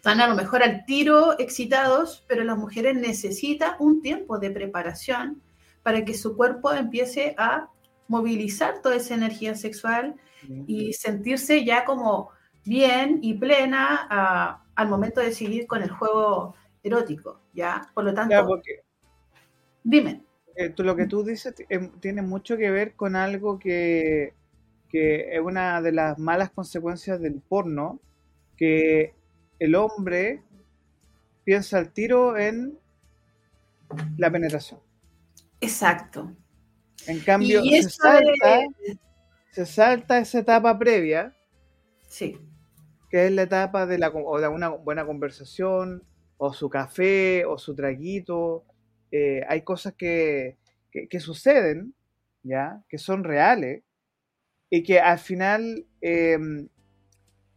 [0.00, 5.42] están a lo mejor al tiro excitados, pero las mujeres necesitan un tiempo de preparación
[5.82, 7.68] para que su cuerpo empiece a
[8.08, 10.14] movilizar toda esa energía sexual
[10.66, 12.30] y sentirse ya como
[12.64, 17.82] bien y plena al momento de seguir con el juego erótico, ¿ya?
[17.92, 18.62] Por lo tanto...
[19.84, 20.24] Dime.
[20.56, 24.32] Eh, lo que tú dices em, tiene mucho que ver con algo que,
[24.90, 28.00] es una de las malas consecuencias del porno,
[28.56, 29.19] que
[29.60, 30.42] el hombre
[31.44, 32.76] piensa al tiro en
[34.16, 34.80] la penetración.
[35.60, 36.34] Exacto.
[37.06, 38.60] En cambio, se, salta,
[39.52, 41.34] se, salta, esa etapa previa.
[42.08, 42.36] Sí.
[43.08, 46.02] Que es la etapa de, la, de una buena conversación,
[46.42, 48.64] o su café, o su traguito,
[49.12, 50.56] eh, hay cosas que,
[51.18, 51.94] suceden,
[52.42, 52.82] ¿ya?
[52.88, 53.82] Que son reales
[54.70, 56.68] y que al final, em,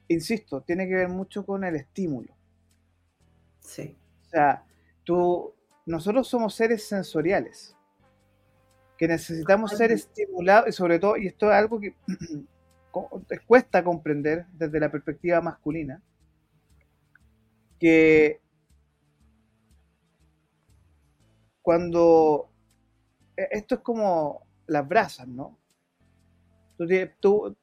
[0.07, 2.33] insisto, tiene que ver mucho con el estímulo.
[3.59, 3.97] Sí.
[4.25, 4.65] O sea,
[5.03, 5.53] tú
[5.85, 7.75] nosotros somos seres sensoriales,
[8.97, 11.95] que necesitamos ser estimulados y sobre todo, y esto es algo que
[13.47, 16.01] cuesta comprender desde la perspectiva masculina,
[17.79, 18.39] que
[21.61, 22.49] cuando
[23.35, 25.57] e, esto es como las brasas, ¿no?
[27.19, 27.55] Tú,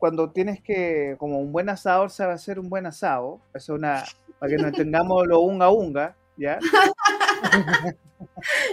[0.00, 4.02] cuando tienes que, como un buen asador sabe hacer un buen asado, es una,
[4.38, 6.58] para que nos tengamos lo unga unga, ¿ya?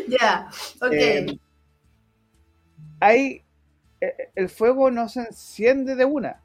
[0.08, 0.50] Ya,
[0.82, 0.92] ok.
[0.92, 1.40] Eh,
[3.00, 3.44] hay,
[4.02, 6.42] e, e, el fuego no se enciende de una.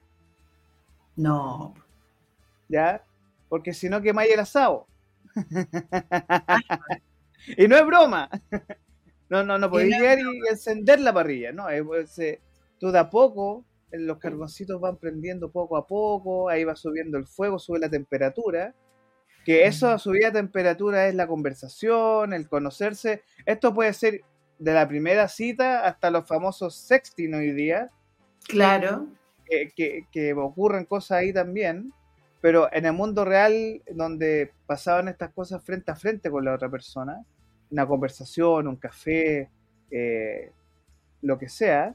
[1.16, 1.74] No.
[2.68, 3.03] ¿Ya?
[3.49, 4.87] Porque si no quemáis el asado.
[7.57, 8.28] y no es broma.
[9.28, 11.64] No, no, no podéis llegar y encender la parrilla, ¿no?
[11.87, 12.20] Pues,
[12.78, 17.26] tú de a poco, los carboncitos van prendiendo poco a poco, ahí va subiendo el
[17.26, 18.74] fuego, sube la temperatura,
[19.45, 23.22] que eso, subida de temperatura es la conversación, el conocerse.
[23.45, 24.20] Esto puede ser
[24.59, 27.90] de la primera cita hasta los famosos sexting hoy día.
[28.47, 29.09] Claro.
[29.47, 31.93] Que, que, ocurren cosas ahí también,
[32.40, 36.70] pero en el mundo real, donde pasaban estas cosas frente a frente con la otra
[36.70, 37.22] persona,
[37.70, 39.51] una conversación, un café,
[39.90, 40.53] eh,
[41.20, 41.95] lo que sea,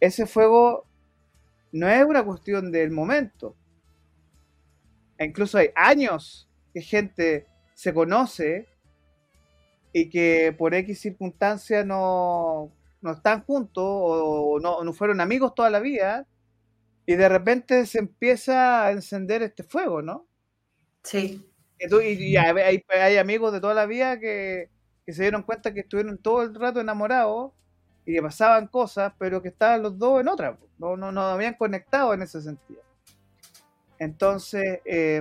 [0.00, 0.87] ese fuego
[1.72, 3.56] no es una cuestión del momento.
[5.18, 8.68] E incluso hay años que gente se conoce
[9.92, 15.70] y que por X circunstancia no, no están juntos o no, no, fueron amigos toda
[15.70, 16.26] la vida
[17.06, 20.26] y de repente se empieza a encender este fuego, ¿no?
[21.02, 21.44] Sí.
[21.80, 24.68] Y, hay, hay, amigos de toda la vida que,
[25.06, 27.52] que, se dieron cuenta que estuvieron todo el rato enamorados
[28.08, 31.52] y que pasaban cosas, pero que estaban los dos en otra, no, no, no habían
[31.52, 32.80] conectado en ese sentido.
[33.98, 35.20] Entonces, eh,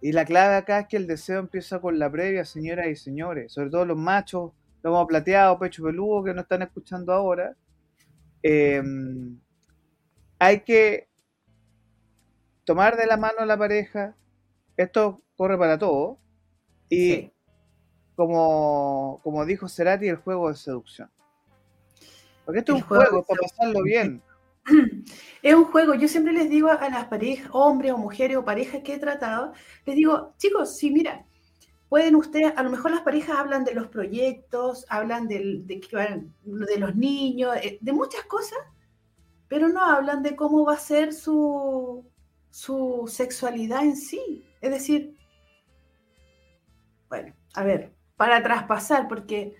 [0.00, 3.52] y la clave acá es que el deseo empieza con la previa, señoras y señores,
[3.52, 4.52] sobre todo los machos,
[4.82, 7.54] los plateados, pecho peludo, que no están escuchando ahora.
[8.42, 8.82] Eh,
[10.38, 11.06] hay que
[12.64, 14.16] tomar de la mano a la pareja,
[14.74, 16.18] esto corre para todo,
[16.88, 17.30] y
[18.16, 21.10] como, como dijo Cerati, el juego de seducción.
[22.48, 24.22] Porque esto es un juego, para pasarlo bien.
[25.42, 28.80] Es un juego, yo siempre les digo a las parejas, hombres o mujeres o parejas
[28.82, 29.52] que he tratado,
[29.84, 31.26] les digo, chicos, sí, mira,
[31.90, 36.96] pueden ustedes, a lo mejor las parejas hablan de los proyectos, hablan de, de los
[36.96, 38.58] niños, eh, de muchas cosas,
[39.46, 42.02] pero no hablan de cómo va a ser su,
[42.48, 44.42] su sexualidad en sí.
[44.62, 45.14] Es decir,
[47.10, 49.54] bueno, a ver, para traspasar, porque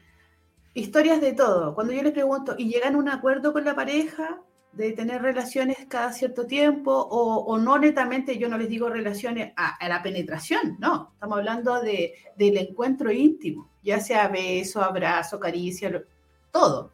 [0.79, 1.75] historias de todo.
[1.75, 4.41] Cuando yo les pregunto, ¿y llegan a un acuerdo con la pareja?
[4.73, 9.89] de tener relaciones cada cierto tiempo o, no netamente, yo no les digo relaciones a,
[9.89, 16.05] la penetración, no, estamos hablando de, del encuentro íntimo, ya sea beso, abrazo, caricia,
[16.53, 16.93] todo.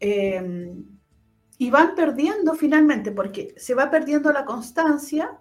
[0.00, 0.84] Em,
[1.58, 5.38] y van perdiendo finalmente, porque se va perdiendo la constancia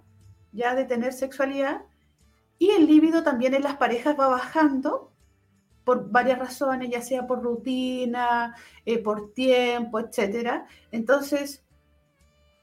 [0.51, 1.81] ya de tener sexualidad
[2.59, 5.10] y el líbido también en las parejas va bajando
[5.83, 8.55] por varias razones, ya sea por rutina,
[8.85, 10.65] eh, por tiempo, etcétera.
[10.91, 11.63] Entonces,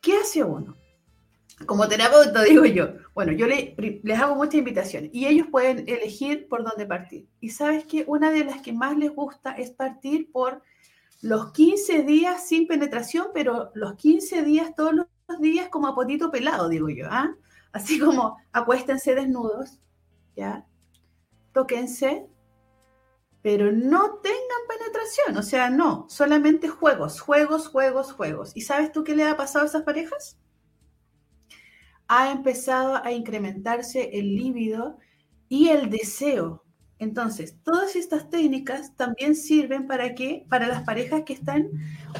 [0.00, 0.76] ¿qué hace uno?
[1.66, 6.62] Como terapeuta digo yo, bueno, yo les hago muchas invitaciones y ellos pueden elegir por
[6.64, 7.26] dónde partir.
[7.40, 10.62] Y sabes que una de las que más les gusta es partir por
[11.20, 15.06] los 15 días sin penetración, pero los 15 días todos los
[15.40, 17.34] días como a potito pelado, digo yo, ¿ah?
[17.72, 19.80] Así como acuéstense desnudos,
[20.36, 20.64] ¿ya?
[21.52, 22.28] Tóquense,
[23.42, 28.52] pero no tengan penetración, o sea, no, solamente juegos, juegos, juegos, juegos.
[28.54, 30.38] ¿Y sabes tú qué le ha pasado a esas parejas?
[32.08, 34.98] Ha empezado a incrementarse el líbido
[35.48, 36.64] y el deseo.
[36.98, 41.68] Entonces, todas estas técnicas también sirven para que para las parejas que están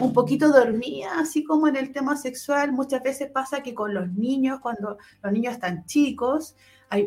[0.01, 4.12] un poquito dormidas, así como en el tema sexual, muchas veces pasa que con los
[4.12, 6.55] niños, cuando los niños están chicos,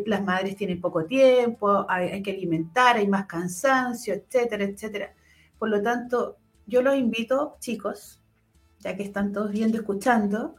[0.06, 5.14] las madres tienen poco tiempo, hay, que alimentar, hay más cansancio, etcétera, etcétera.
[5.58, 8.22] Por lo tanto, yo los invito, chicos,
[8.80, 10.56] ya que están todos viendo, escuchando,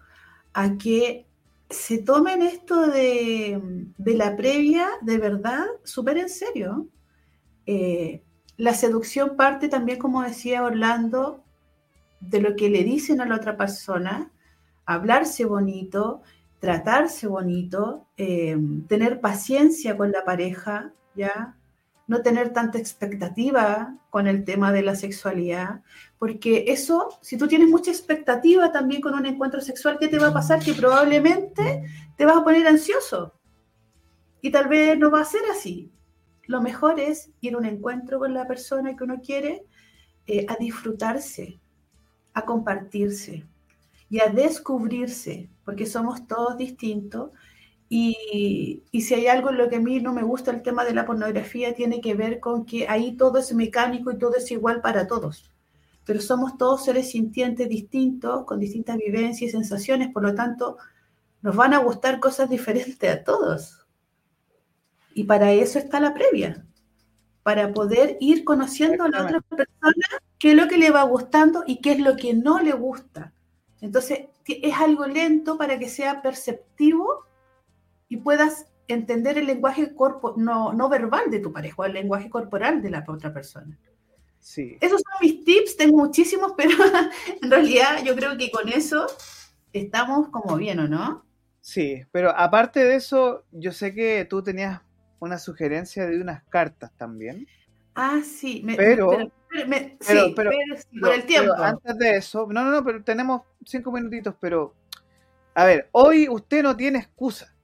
[0.53, 1.27] a que
[1.71, 6.89] se tomen esto de, la previa de verdad súper en serio.
[7.67, 8.23] Eh,
[8.57, 11.43] la seducción parte también, como decía Orlando,
[12.21, 14.31] de lo que le dicen a la otra persona,
[14.85, 16.23] hablarse bonito,
[16.63, 18.57] tratarse bonito, eh,
[18.87, 21.57] tener paciencia con la pareja, ¿ya?
[22.07, 25.83] No tener tanta expectativa con el tema de la sexualidad,
[26.21, 30.29] porque eso, si tú tienes mucha expectativa también con un encuentro sexual, ¿qué te va
[30.29, 30.61] a pasar?
[30.61, 31.83] Que probablemente
[32.17, 33.35] te vas a poner ansioso
[34.41, 35.91] y tal vez no va a ser así.
[36.47, 39.65] lo mejor es ir a un encuentro con la persona que uno quiere,
[40.29, 41.61] eh, a disfrutarse,
[42.35, 43.49] a compartirse
[44.13, 47.31] y a descubrirse, porque somos todos distintos.
[47.89, 50.85] Y, y, si hay algo en lo que a mí no me gusta el tema
[50.85, 54.51] de la pornografía, tiene que ver con que ahí todo es mecánico y todo es
[54.51, 55.51] igual para todos.
[56.05, 60.77] Pero somos todos seres sintientes distintos, con distintas vivencias y sensaciones, por lo tanto,
[61.41, 63.87] nos van a gustar cosas diferentes a todos.
[65.15, 66.67] Y para eso está la previa,
[67.43, 70.07] para poder ir conociendo a la otra persona
[70.39, 73.33] qué es lo que le va gustando y qué es lo que no le gusta.
[73.83, 77.27] Entonces, es algo lento para que sea perceptivo
[78.09, 82.81] y puedas entender el lenguaje corpo no, no verbal de tu pareja, el lenguaje corporal
[82.81, 83.79] de la otra persona.
[84.39, 84.77] Sí.
[84.81, 86.77] Esos son mis tips, tengo muchísimos, pero
[87.43, 89.07] en realidad yo creo que con eso
[89.73, 91.25] estamos como bien, ¿o no?
[91.61, 94.81] Sí, pero aparte de eso, yo sé que tú tenías
[95.19, 97.47] una sugerencia de unas cartas también.
[97.95, 99.11] Ah, sí, pero,
[100.01, 100.51] sí, pero,
[101.01, 101.53] por el tiempo.
[101.55, 104.75] antes de eso, no, no, no, pero tenemos cinco minutitos, pero
[105.55, 107.55] a ver, hoy usted no tiene excusa.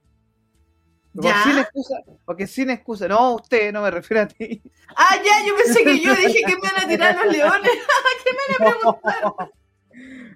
[1.13, 1.43] ¿Ya?
[1.43, 4.61] Sin excusa, porque sin excusa, no usted, no me refiero a ti.
[4.95, 7.71] Ah, ya, yo pensé que yo dije que me van a tirar los leones.
[8.23, 9.51] ¿Qué me van a preguntar?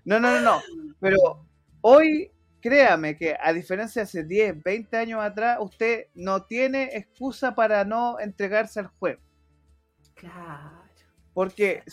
[0.03, 0.61] No, no, no, no.
[0.99, 1.45] Pero
[1.81, 7.53] hoy créame que a diferencia de hace 10, 20 años atrás, usted no tiene excusa
[7.53, 9.21] para no entregarse al juego.
[10.23, 10.83] Claro.
[11.33, 11.83] Porque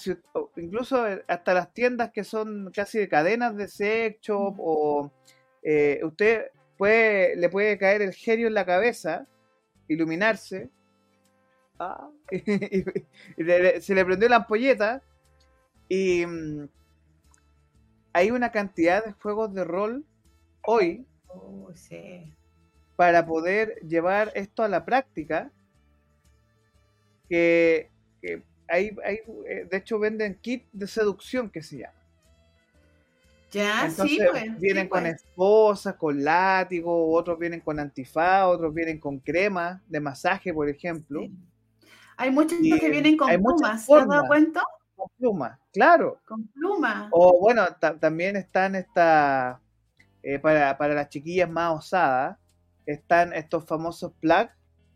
[0.57, 5.11] incluso hasta las tiendas que son casi de cadenas de sex shop o
[5.63, 9.27] eh, usted puede, le puede caer el genio en la cabeza,
[9.89, 10.71] iluminarse,
[11.79, 12.85] ah, y,
[13.81, 15.03] se le prendió la ampolleta
[15.89, 16.69] y mm,
[18.13, 20.05] hay una cantidad de juegos de rol
[20.63, 21.73] hoy oh,
[22.95, 25.51] para poder llevar esto a la práctica.
[27.29, 27.91] Que,
[28.69, 28.97] hay,
[29.47, 31.95] eh, de hecho, venden kit de seducción que se llama.
[33.51, 35.17] Ya, sí, pues, Vienen con pues.
[35.17, 41.27] esposas, con látigo, otros vienen con antifaz, otros vienen con crema de masaje, por ejemplo.
[42.17, 44.63] Hay muchos que vienen con plumas, ¿te has dado cuenta?
[44.95, 46.21] Con plumas, claro.
[46.27, 47.09] Con plumas.
[47.11, 47.65] O bueno,
[47.99, 49.59] también están estas
[50.23, 52.37] eh, para, las chiquillas más osadas,
[52.87, 54.53] están estos famosos plugs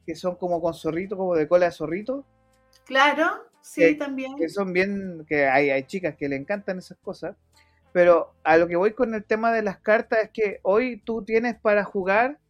[0.07, 2.25] que son como con zorrito, como de cola de zorrito.
[2.85, 3.27] Claro,
[3.61, 4.37] sí, también.
[4.37, 7.37] Que son bien, que hay, hay chicas que le encantan esas cosas.
[7.93, 11.25] Pero a lo que voy con el tema de las cartas es que hoy tú
[11.25, 12.41] tienes para jugar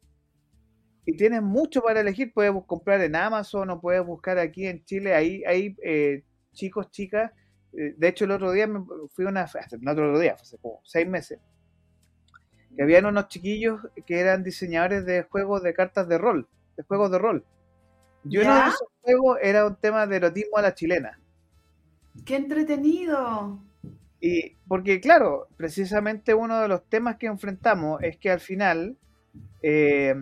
[1.04, 2.32] y tienes mucho para elegir.
[2.32, 5.14] Puedes comprar en Amazon o puedes buscar aquí en Chile.
[5.14, 7.30] Ahí hay eh, chicos, chicas.
[7.74, 9.46] Eh, de hecho, el otro día me fui una.
[9.80, 11.38] No, otro día, hace como seis meses
[12.76, 17.10] que habían unos chiquillos que eran diseñadores de juegos de cartas de rol, de juegos
[17.10, 17.44] de rol.
[18.24, 21.18] Y uno de esos juegos era un tema de erotismo a la chilena.
[22.24, 23.58] ¡Qué entretenido!
[24.20, 28.96] Y porque, claro, precisamente uno de los temas que enfrentamos es que al final,
[29.62, 30.14] eh,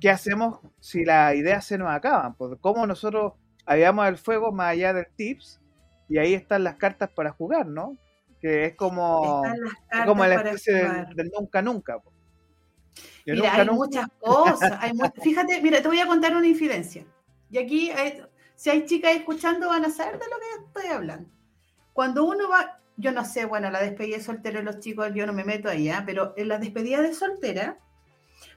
[0.00, 2.34] ¿qué hacemos si las ideas se nos acaban?
[2.34, 3.32] Pues, ¿Cómo nosotros
[3.64, 5.60] habíamos el fuego más allá del tips?
[6.08, 7.96] Y ahí están las cartas para jugar, ¿no?
[8.40, 9.42] que es como,
[10.06, 10.74] como la especie
[11.14, 11.98] del, nunca nunca.
[13.34, 14.78] Mira, hay muchas cosas.
[15.22, 17.04] fíjate, mira, te voy a contar una infidencia.
[17.50, 17.90] Y aquí,
[18.54, 21.28] si hay chicas escuchando, van a saber de lo que estoy hablando.
[21.92, 25.26] Cuando uno va, yo no sé, bueno, la despedida de soltera de los chicos, yo
[25.26, 26.02] no me meto allá, ¿ah?
[26.06, 27.78] pero en la despedida de soltera,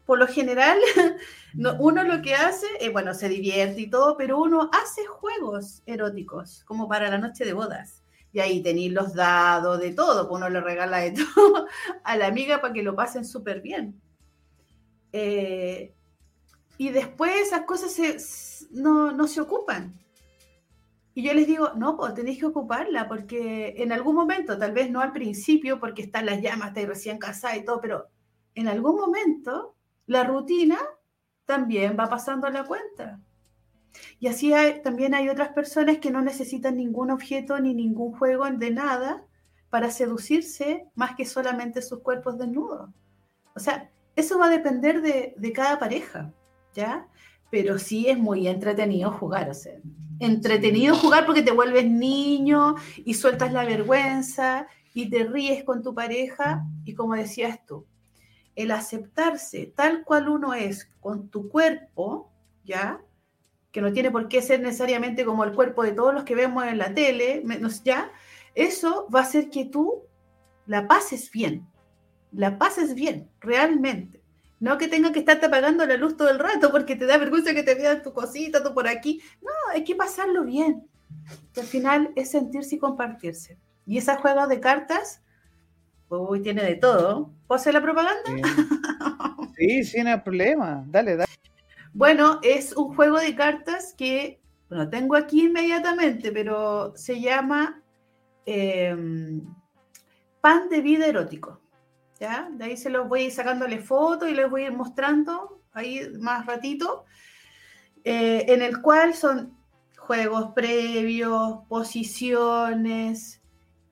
[0.05, 0.77] por lo general,
[1.79, 6.63] uno lo que hace, es, bueno, se divierte y todo, pero uno hace juegos eróticos,
[6.65, 8.03] como para la noche de bodas
[8.33, 11.67] y ahí tenéis los dados, de todo, pues uno le regala de todo
[12.03, 14.01] a la amiga para que lo pasen súper bien.
[15.13, 15.93] Eh,
[16.77, 19.93] y después esas cosas no, se ocupan.
[21.13, 24.89] Y yo les digo, no, pues tenéis que ocuparla, porque en algún momento, tal vez
[24.89, 28.07] no al principio, porque están las llamas, estáis recién casada y todo, pero
[28.55, 29.75] en algún momento
[30.07, 30.79] la rutina
[31.45, 33.21] también va pasando a la cuenta.
[34.19, 34.51] Y así
[34.83, 39.23] también hay otras personas que no necesitan ningún objeto ni ningún juego de nada
[39.69, 42.89] para seducirse más que solamente sus cuerpos desnudos.
[43.55, 46.31] O sea, eso va a depender de, cada pareja,
[46.73, 47.07] ¿ya?
[47.49, 49.75] Pero sí es muy entretenido jugar, o sea,
[50.19, 55.93] entretenido jugar porque te vuelves niño y sueltas la vergüenza y te ríes con tu
[55.93, 57.85] pareja y como decías tú,
[58.55, 62.31] el aceptarse tal cual uno es con tu cuerpo,
[62.63, 63.01] ¿ya?
[63.73, 66.63] que no tiene por qué ser necesariamente como el cuerpo de todos los que vemos
[66.63, 67.43] en la tele,
[67.83, 68.11] ya,
[68.53, 70.03] eso va a hacer que tú
[70.67, 71.67] la pases bien,
[72.33, 74.21] la pases bien, realmente.
[74.59, 77.53] No que tenga que estarte apagando la luz todo el rato porque te da vergüenza
[77.53, 79.21] que te vean tu cosita, tú por aquí.
[79.41, 80.87] No, hay que pasarlo bien.
[81.53, 83.57] Que al final es sentirse y compartirse.
[83.85, 85.21] Y esa juega de cartas,
[86.07, 87.31] uy, tiene de todo.
[87.47, 88.23] ¿Puedo hacer la propaganda?
[89.55, 90.83] Sí, sí, no hay problema.
[90.87, 91.31] Dale, dale.
[91.93, 97.83] Bueno, es un juego de cartas que, bueno, tengo aquí inmediatamente, pero se llama
[98.45, 99.41] em,
[100.41, 101.62] Pan de Vida Erótico.
[102.51, 105.61] De ahí se los voy a ir sacándole fotos y les voy a ir mostrando
[105.73, 107.03] ahí más ratito,
[108.05, 109.57] eh, en el cual son
[109.97, 113.41] juegos previos, posiciones,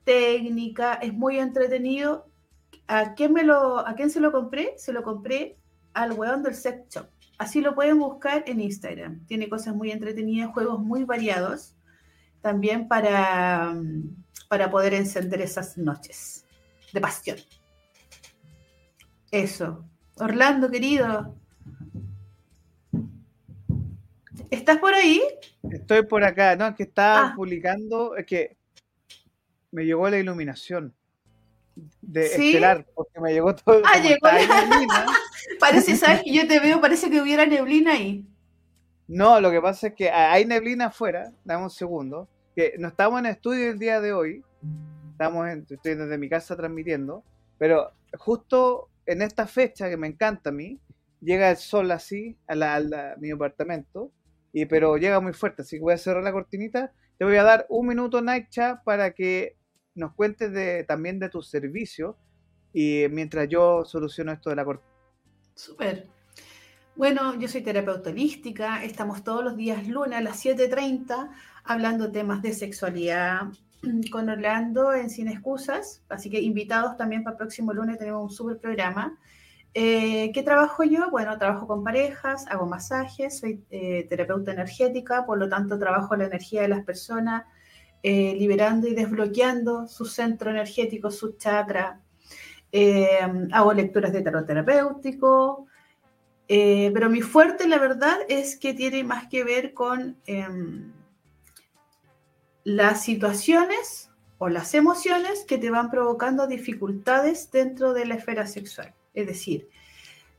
[0.05, 2.25] técnica, es muy entretenido.
[2.87, 4.75] ¿A quién, me lo, ¿A quién se lo compré?
[4.77, 5.57] Se lo compré
[5.93, 7.07] al weón del sex shop.
[7.37, 9.25] Así lo pueden buscar en Instagram.
[9.25, 11.75] Tiene cosas muy entretenidas, juegos muy variados,
[12.39, 13.75] también para,
[14.47, 16.45] para poder encender esas noches
[16.93, 17.37] de pasión.
[19.31, 19.85] Eso.
[20.17, 21.35] Orlando, querido.
[24.49, 25.21] ¿Estás por ahí?
[25.71, 27.33] Estoy por acá, no, es que estaba Ah.
[27.35, 28.57] publicando, es que
[29.71, 30.93] me llegó la iluminación
[32.01, 32.47] de ¿Sí?
[32.49, 33.81] estelar, porque me llegó todo.
[33.85, 35.05] Ah, llegó la-.
[35.59, 36.81] Parece, ¿sabes que yo te veo?
[36.81, 38.25] Parece que hubiera neblina ahí.
[39.07, 43.19] No, lo que pasa es que hay neblina afuera, dame un segundo, que no estamos
[43.19, 44.43] en estudio el día de hoy,
[45.11, 47.23] estamos en, estoy desde mi casa transmitiendo,
[47.57, 50.79] pero justo en esta fecha que me encanta a mí,
[51.21, 54.11] llega el sol así a, mi apartamento,
[54.53, 57.43] y, pero llega muy fuerte, así que voy a cerrar la cortinita, te voy a
[57.43, 59.57] dar un minuto, Naicha, para que
[59.95, 62.17] nos cuentes también de tu servicio,
[62.73, 64.91] y mientras yo soluciono esto de la cortina.
[65.53, 66.07] Súper.
[66.95, 68.83] Bueno, yo soy terapeuta holística.
[68.83, 71.29] Estamos todos los días lunes a las 7:30
[71.63, 73.49] hablando temas de sexualidad
[74.11, 76.01] con Orlando en Sin Excusas.
[76.09, 79.17] Así que invitados también para el próximo lunes tenemos un súper programa.
[79.73, 81.09] Eh, ¿Qué trabajo yo?
[81.11, 86.25] Bueno, trabajo con parejas, hago masajes, soy eh, terapeuta energética, por lo tanto trabajo la
[86.25, 87.45] energía de las personas,
[88.03, 92.01] eh, liberando y desbloqueando su centro energético, su chakra.
[93.51, 95.67] Hago lecturas de tarot terapéutico,
[96.47, 100.91] pero mi fuerte, la verdad, es que tiene más que ver con em,
[102.63, 108.93] las situaciones o las emociones que te van provocando dificultades dentro de la esfera sexual.
[109.13, 109.69] Es decir,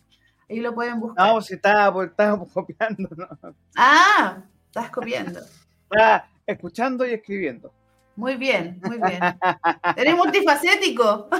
[0.50, 1.28] Ahí lo pueden buscar.
[1.28, 3.28] No, si estaba, pues, estaba copiando, ¿no?
[3.76, 5.40] Ah, estás copiando.
[5.84, 7.74] Estaba escuchando y escribiendo.
[8.16, 9.20] Muy bien, muy bien.
[9.96, 11.30] Eres multifacético.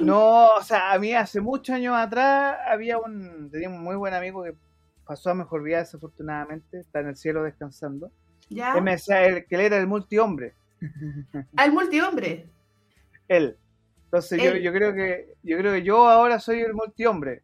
[0.00, 4.12] No, o sea, a mí hace muchos años atrás había un, tenía un muy buen
[4.14, 4.54] amigo que
[5.10, 8.12] pasó a mejor vida desafortunadamente, está en el cielo descansando.
[8.48, 8.74] ¿Ya?
[8.76, 10.54] Él me decía él, que él era el multihombre,
[11.56, 12.46] Al multihombre.
[13.26, 13.56] él.
[14.04, 14.62] Entonces yo, Él.
[14.62, 17.42] yo creo que yo creo que yo ahora soy el multihombre.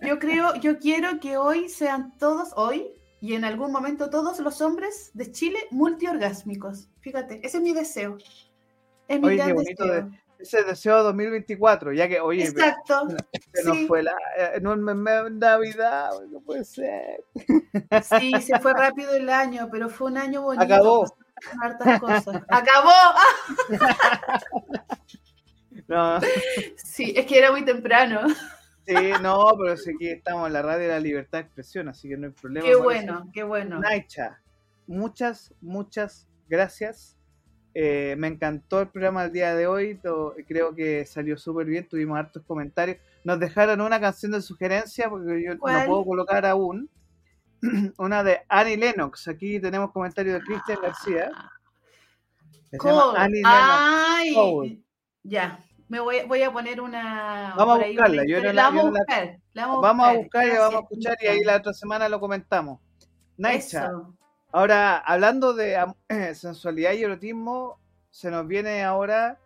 [0.00, 4.60] Yo creo, yo quiero que hoy sean todos, hoy y en algún momento todos los
[4.60, 6.88] hombres de Chile multiorgásmicos.
[7.00, 8.18] Fíjate, ese es mi deseo.
[9.08, 10.02] Es mi Oye, qué gran bonito deseo.
[10.10, 13.06] de- Ese deseo 2024, ya que, oye, Exacto.
[13.54, 13.86] se nos sí.
[13.86, 17.22] fue la eh, no, me- me- Navidad, no puede ser.
[18.02, 20.64] Sí, se fue rápido el año, pero fue un año bonito.
[20.64, 21.04] Acabó.
[21.62, 22.42] hartas cosas.
[22.48, 22.90] Acabó.
[25.88, 26.20] No,
[26.76, 28.20] Sí, es que era muy temprano.
[28.86, 32.08] sí, no, pero sí que estamos en la radio de la libertad de expresión, así
[32.08, 32.66] que no hay problema.
[32.66, 33.80] Qué bueno, qué bueno.
[33.80, 34.40] Naicha,
[34.86, 37.16] muchas, muchas gracias.
[37.74, 40.00] Eh, me encantó el programa del día de hoy.
[40.48, 41.88] creo que salió súper bien.
[41.88, 42.98] Tuvimos hartos comentarios.
[43.24, 45.80] Nos dejaron una canción de sugerencia porque yo ¿Cuál?
[45.80, 46.88] no puedo colocar aún.
[47.98, 49.28] Una de Annie Lennox.
[49.28, 51.30] Aquí tenemos comentarios de Cristian García.
[53.16, 53.44] Annie Lennox.
[53.46, 54.82] Ay,
[55.22, 55.58] ya.
[55.88, 57.52] me voy, voy a poner una.
[57.56, 59.38] Vamos a buscarla, yo la- La vamos yo la- buscar.
[59.52, 60.22] la vamos a Vamos a buscar.
[60.22, 62.80] buscar y vamos a escuchar y ahí la otra semana lo comentamos.
[63.36, 64.14] Naicha, Eso.
[64.52, 65.76] Ahora hablando de
[66.34, 67.78] sensualidad y erotismo,
[68.10, 69.38] se nos viene ahora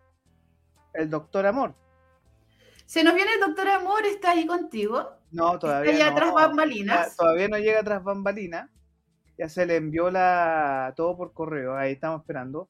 [0.93, 1.75] el doctor Amor.
[2.85, 5.09] Se nos viene el doctor Amor, está ahí contigo.
[5.31, 6.17] No, todavía Está allá no.
[6.17, 7.09] tras bambalinas.
[7.09, 8.69] Ya, todavía no llega tras bambalinas.
[9.37, 11.75] Ya se le envió la todo por correo.
[11.75, 12.69] Ahí estamos esperando.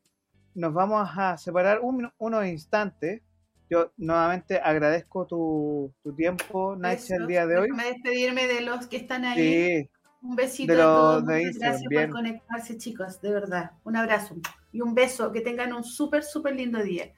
[0.56, 3.22] Nos vamos a separar un- unos instantes.
[3.70, 7.70] Yo nuevamente agradezco tu, tu tiempo, Naicha, el día de hoy.
[7.70, 9.38] Déjame despedirme de los que están ahí.
[9.84, 9.90] Sí,
[10.26, 12.10] Un besito De de Instagram, gracias bien.
[12.10, 13.22] por conectarse, chicos.
[13.22, 13.72] De verdad.
[13.84, 14.36] Un abrazo
[14.72, 15.32] y un beso.
[15.32, 17.14] Que tengan un súper, súper lindo día.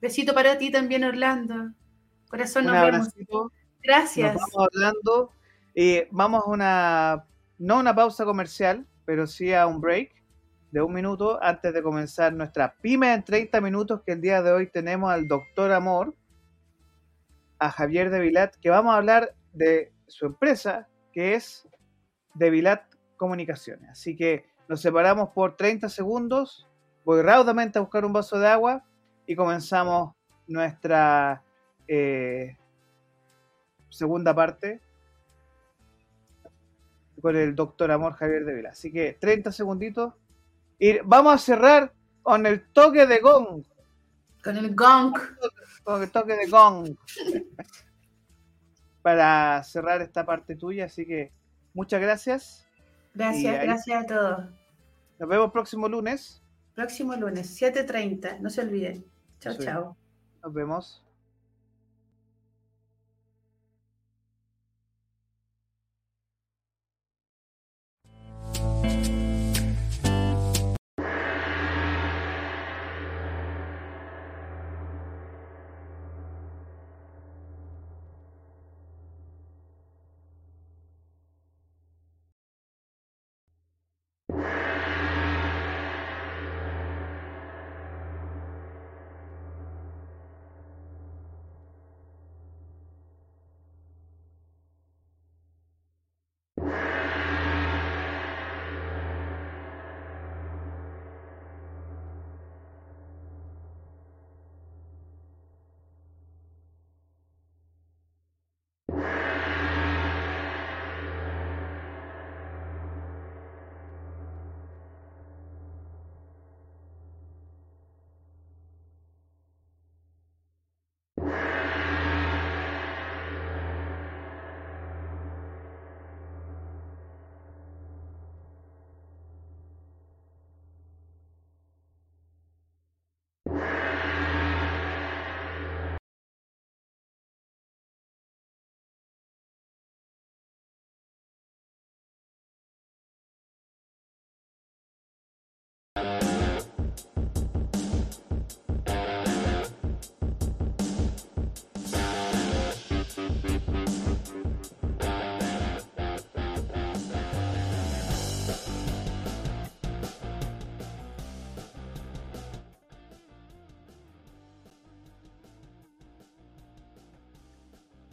[0.00, 1.72] Besito para ti también, Orlando.
[2.28, 3.52] Corazón, un nos vemos.
[3.82, 4.34] Gracias.
[4.34, 5.30] Nos vamos hablando
[5.74, 7.24] y vamos a una,
[7.58, 10.12] no una pausa comercial, pero sí a un break
[10.72, 14.52] de un minuto antes de comenzar nuestra pyme en 30 minutos que el día de
[14.52, 16.14] hoy tenemos al doctor Amor,
[17.58, 21.68] a Javier de Vilat, que vamos a hablar de su empresa, que es
[22.34, 22.82] de Vilat
[23.16, 23.90] Comunicaciones.
[23.90, 26.68] Así que nos separamos por 30 segundos,
[27.04, 28.84] voy raudamente a buscar un vaso de agua
[29.26, 30.14] y comenzamos
[30.46, 31.42] nuestra
[31.88, 32.56] eh,
[33.88, 34.80] segunda parte
[37.20, 38.70] con el doctor Amor Javier de Vila.
[38.70, 40.14] Así que 30 segunditos.
[40.78, 43.64] Y vamos a cerrar con el toque de gong.
[44.42, 45.14] Con el gong.
[45.84, 46.96] Con el toque de gong.
[49.02, 50.86] Para cerrar esta parte tuya.
[50.86, 51.32] Así que
[51.80, 52.66] muchas gracias.
[53.14, 54.44] Gracias, ahí- gracias a todos.
[55.18, 56.42] Nos vemos próximo lunes.
[56.74, 58.38] Próximo lunes, 7.30.
[58.40, 59.04] No se olviden.
[59.40, 59.64] Chao, Sí.
[59.64, 59.96] chao.
[60.42, 61.02] Nos vemos.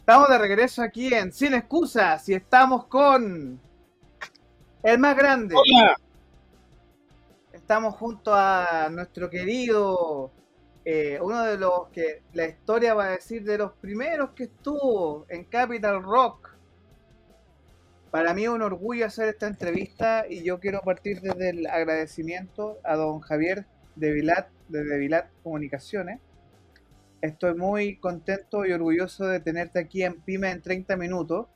[0.08, 3.60] Estamos de regreso aquí en Sin Excusas y estamos con
[4.82, 5.54] el más grande.
[7.52, 10.30] Estamos junto a nuestro querido,
[10.82, 15.26] eh, uno de los que la historia va a decir de los primeros que estuvo
[15.28, 16.54] en Capital Rock.
[18.10, 22.78] Para mí es un orgullo hacer esta entrevista y yo quiero partir desde el agradecimiento
[22.82, 26.18] a don Javier de Vilat, de Vilat Comunicaciones.
[27.20, 31.46] Estoy muy contento y orgulloso de tenerte aquí en Pyme en 30 minutos,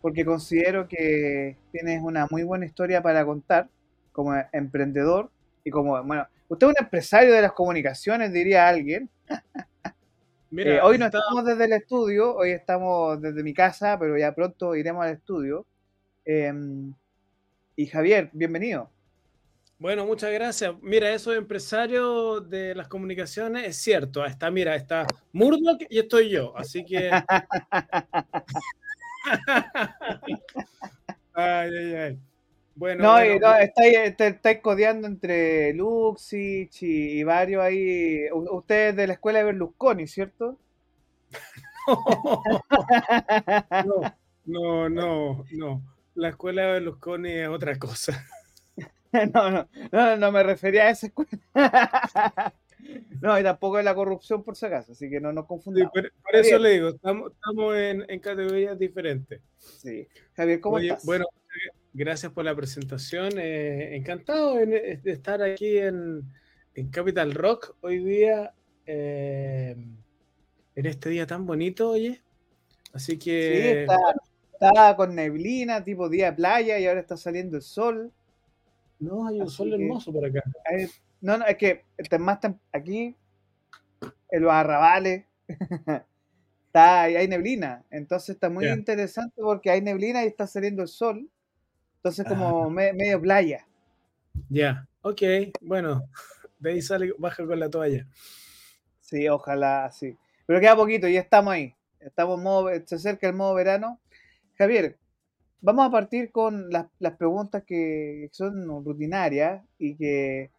[0.00, 3.68] porque considero que tienes una muy buena historia para contar
[4.12, 5.30] como emprendedor
[5.64, 9.10] y como, bueno, usted es un empresario de las comunicaciones, diría alguien.
[10.50, 14.16] Mira, Eh, hoy no está- estamos desde el estudio, hoy estamos desde mi casa, pero
[14.16, 15.66] ya pronto iremos al estudio.
[16.24, 16.92] Em,
[17.76, 18.90] y Javier, bienvenido.
[19.80, 20.74] Bueno, muchas gracias.
[20.82, 24.24] Mira, eso de empresario de las comunicaciones es cierto.
[24.26, 26.54] Está, mira, está Murdoch y estoy yo.
[26.56, 27.10] Así que.
[31.34, 32.18] ay, ay, ay.
[32.76, 38.30] Bueno, No, bueno, no, estáis, codeando entre Luxich y, varios ahí.
[38.32, 40.56] U- Usted es de la escuela de Berlusconi, ¿cierto?
[43.84, 44.14] no,
[44.46, 45.82] no, no, no.
[46.14, 48.24] La escuela de Berlusconi es otra cosa.
[49.34, 51.30] No, no, no, no me refería a esa escuela.
[53.20, 55.92] No, y tampoco es la corrupción por si acaso, así que no nos confundamos.
[55.92, 57.32] por, eso le digo, estamos,
[57.76, 59.40] en, categorías diferentes.
[59.58, 60.08] Sí.
[60.34, 61.04] Javier, ¿cómo estás?
[61.04, 61.26] Bueno,
[61.92, 63.32] gracias por la presentación.
[63.36, 66.24] Eh, encantado de estar aquí en,
[66.90, 68.54] Capital Rock hoy día,
[68.86, 69.76] eh,
[70.74, 72.22] en este día tan bonito, oye.
[72.92, 73.86] Así que...
[73.86, 73.94] Sí,
[74.52, 78.12] está, con neblina, tipo día de playa, y ahora está saliendo el sol.
[79.00, 80.42] No, hay un sol hermoso por acá.
[81.20, 81.84] No, no, es que
[82.18, 82.38] más
[82.72, 83.16] aquí,
[84.30, 85.24] en los arrabales,
[86.66, 87.84] está, hay neblina.
[87.90, 91.28] Entonces está muy interesante porque hay neblina y está saliendo el sol.
[91.96, 92.70] Entonces como ah.
[92.70, 93.66] medio playa.
[94.48, 95.22] Ya, ok,
[95.60, 96.08] bueno,
[96.58, 98.06] de ahí sale, baja con la toalla.
[99.00, 100.16] Sí, ojalá, sí.
[100.46, 101.74] Pero queda poquito, y estamos ahí.
[101.98, 104.00] Estamos modo, se acerca el modo verano.
[104.56, 104.98] Javier,
[105.60, 110.50] vamos a partir con las, las preguntas que son rutinarias y que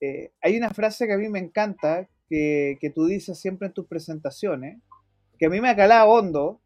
[0.00, 3.86] eh, hay una frase que a mí me encanta, que, tú dices siempre en tus
[3.86, 4.78] presentaciones,
[5.38, 6.60] que a mí me ha calado hondo,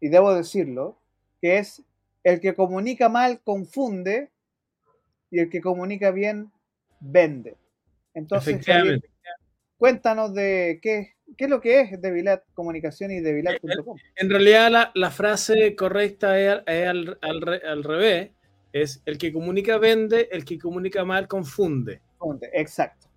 [0.00, 1.00] y debo decirlo,
[1.40, 1.82] que es
[2.22, 4.30] el que comunica mal confunde
[5.30, 6.52] y el que comunica bien
[7.00, 7.56] vende.
[8.14, 8.64] Entonces,
[9.76, 13.96] cuéntanos de qué, qué, es lo que es Devilat Comunicación y Devilat.com.
[14.16, 18.30] En realidad la, la, frase correcta es, al, al, al, revés,
[18.72, 22.00] es el que comunica vende, el que comunica mal confunde.
[22.52, 23.08] Exacto.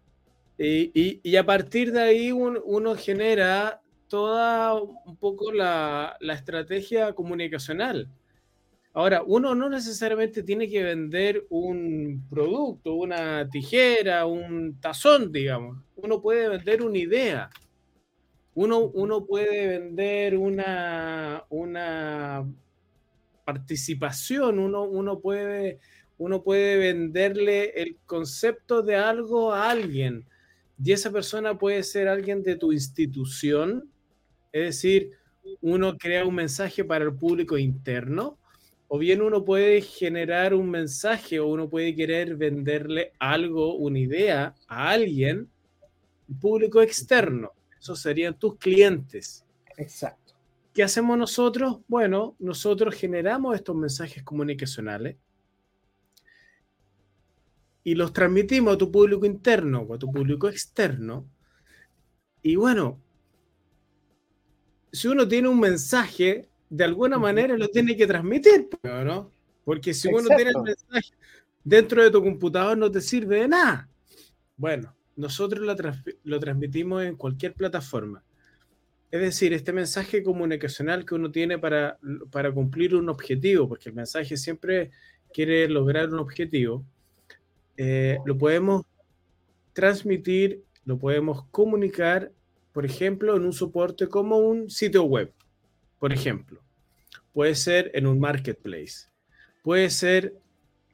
[0.58, 8.08] Y, a partir de ahí uno genera toda un poco la, estrategia comunicacional.
[8.94, 15.78] Ahora, uno no necesariamente tiene que vender un producto, una tijera, un tazón, digamos.
[15.96, 17.50] Uno puede vender una idea.
[18.54, 22.46] Uno, uno puede vender una, una
[23.46, 25.80] participación, uno, uno puede
[26.18, 30.24] uno puede venderle el concepto de algo a alguien
[30.84, 33.90] y esa persona puede ser alguien de tu institución,
[34.52, 35.12] es decir,
[35.62, 38.38] uno crea un mensaje para el público interno,
[38.88, 44.56] o bien uno puede generar un mensaje o uno puede querer venderle algo, una idea
[44.68, 45.50] a alguien,
[46.40, 47.52] público externo.
[47.82, 49.44] Esos serían tus clientes.
[49.76, 50.36] Exacto.
[50.72, 51.80] ¿Qué hacemos nosotros?
[51.88, 55.18] Bueno, nosotros generamos estos mensajes comunicacionales
[57.84, 61.26] y los transmitimos a tu público interno o a tu público externo.
[62.44, 63.02] Y bueno,
[64.92, 69.32] si uno tiene un mensaje, de alguna manera lo tiene que transmitir, ¿no?
[69.66, 71.16] Porque si uno tiene el mensaje
[71.64, 73.90] dentro de tu computador no te sirve de nada.
[74.56, 75.66] Bueno, nosotros
[76.24, 78.24] lo, transmitimos en cualquier plataforma.
[79.12, 81.98] Es decir, este mensaje comunicacional que uno tiene para,
[82.32, 84.92] para cumplir un objetivo, porque el mensaje siempre
[85.34, 86.86] quiere lograr un objetivo,
[87.78, 88.84] eh, lo podemos
[89.74, 92.32] transmitir, lo podemos comunicar,
[92.72, 95.34] por ejemplo, en un soporte como un sitio web,
[96.00, 96.62] por ejemplo.
[97.34, 99.08] Puede ser en un marketplace.
[99.64, 100.41] Puede ser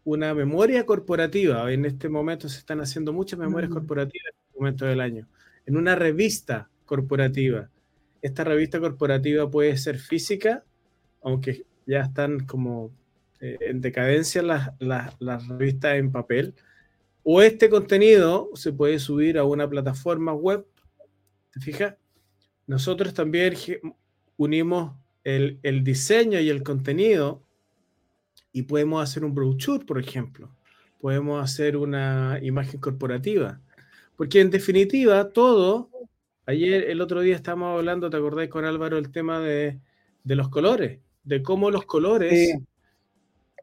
[0.07, 1.69] una memoria corporativa.
[1.71, 3.73] En este momento se están haciendo muchas memorias mm.
[3.73, 5.27] corporativas en este momento del año.
[5.65, 7.69] En una revista corporativa.
[8.21, 10.63] Esta revista corporativa puede ser física,
[11.21, 12.91] aunque ya están como
[13.41, 16.55] eh, en decadencia las, las revistas en papel,
[17.23, 20.65] o este contenido se puede subir a una plataforma web.
[21.51, 21.95] ¿Te fijas?
[22.65, 23.55] Nosotros también
[24.37, 24.93] unimos
[25.25, 27.43] el, diseño y el contenido
[28.51, 30.49] y podemos hacer un brochure, por ejemplo.
[30.99, 33.61] Podemos hacer una imagen corporativa.
[34.15, 35.89] Porque en definitiva, todo,
[36.45, 39.79] ayer, el otro día estábamos hablando, ¿te acordáis con Álvaro, el tema de,
[40.23, 40.99] los colores?
[41.23, 42.57] De cómo los colores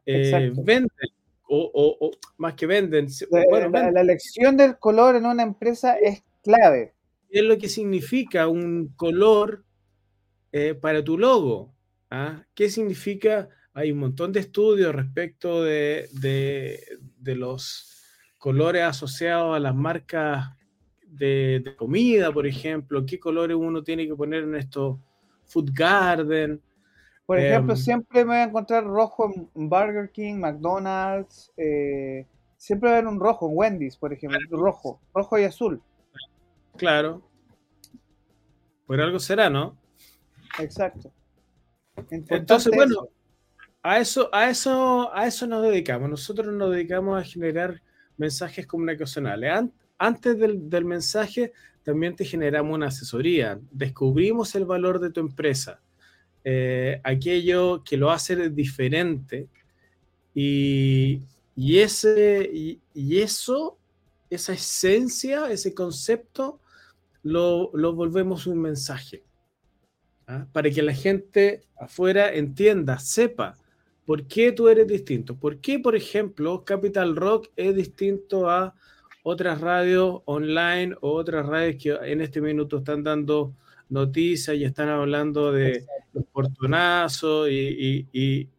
[0.05, 1.09] eh, venden
[1.47, 3.07] o, más que venden.
[3.29, 6.93] la, elección del color en una empresa es clave.
[7.29, 9.63] Es lo que significa un color
[10.51, 11.73] eh, para tu logo.
[12.09, 12.45] ¿ah?
[12.53, 13.49] ¿Qué significa?
[13.77, 16.09] Hay un montón de estudios respecto de,
[17.25, 17.91] los
[18.39, 20.55] colores asociados a las marcas
[21.05, 23.05] de, comida, por ejemplo.
[23.05, 24.97] ¿Qué colores uno tiene que poner en estos
[25.43, 26.61] food garden?
[27.25, 31.51] Por ejemplo, em, siempre me voy a encontrar rojo en Burger King, McDonald's.
[31.57, 34.39] Eh, siempre va a haber un rojo en Wendy's, por ejemplo.
[34.51, 35.81] Rojo, rojo y azul.
[36.77, 37.29] Claro.
[38.87, 39.77] Por algo será, ¿no?
[40.59, 41.11] Exacto.
[42.09, 43.09] Entonces, bueno,
[43.85, 46.09] a eso, a eso, a eso nos dedicamos.
[46.09, 47.81] Nosotros nos dedicamos a generar
[48.17, 49.69] mensajes comunicacionales.
[49.97, 53.59] Antes del, del mensaje, también te generamos una asesoría.
[53.71, 55.81] Descubrimos el valor de tu empresa
[56.47, 59.49] eh, aquello que lo hace diferente
[60.31, 61.23] y,
[61.57, 63.79] ese, y, eso,
[64.29, 66.59] esa esencia, ese concepto,
[67.23, 69.23] lo, volvemos un mensaje.
[70.27, 70.45] ¿ah?
[70.53, 73.57] Para que la gente afuera entienda, sepa
[74.05, 75.35] por qué tú eres distinto.
[75.35, 78.75] ¿Por qué, por ejemplo, Capital Rock es distinto a
[79.23, 83.55] otras radios online o otras radios que en este minuto están dando
[83.89, 85.83] noticias y están hablando de
[86.13, 88.49] los portonazos y,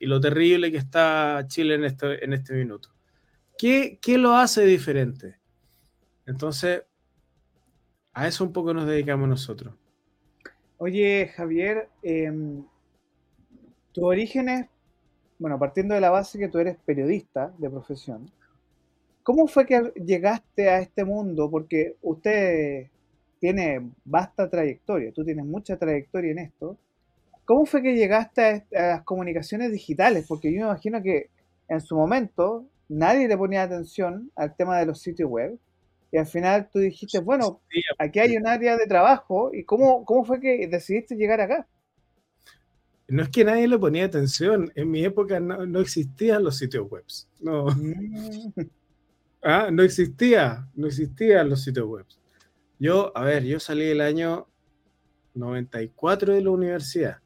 [0.00, 2.90] lo terrible que está Chile en este, en este minuto.
[3.58, 5.40] ¿Qué, ¿Qué lo hace diferente?
[6.24, 6.84] Entonces,
[8.12, 9.74] a eso un poco nos dedicamos nosotros.
[10.78, 12.30] Oye, Javier, eh,
[13.92, 14.68] tus orígenes,
[15.38, 18.30] bueno, partiendo de la base que tú eres periodista de profesión,
[19.22, 21.50] ¿cómo fue que llegaste a este mundo?
[21.50, 22.86] Porque usted
[23.38, 26.78] tiene vasta trayectoria, tú tienes mucha trayectoria en esto.
[27.44, 30.26] ¿Cómo fue que llegaste a, las comunicaciones digitales?
[30.26, 31.30] Porque yo me imagino que
[31.68, 35.58] en su momento nadie le ponía atención al tema de los sitios web
[36.12, 37.60] y al final tú dijiste, bueno,
[37.98, 41.66] aquí hay un área de trabajo, ¿y cómo, cómo fue que decidiste llegar acá?
[43.08, 47.04] No es que nadie le ponía atención, en mi época no, existían los sitios web.
[47.40, 47.66] No.
[47.66, 48.52] Mm.
[49.42, 52.06] ah, no existía, no existían los sitios web.
[52.78, 54.48] Yo, a ver, yo salí el año
[55.34, 57.18] 94 de la universidad.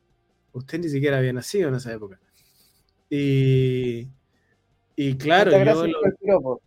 [0.53, 2.21] Usted ni siquiera había nacido en esa época.
[3.09, 4.09] Y,
[4.97, 5.51] y claro,
[6.23, 6.61] yo...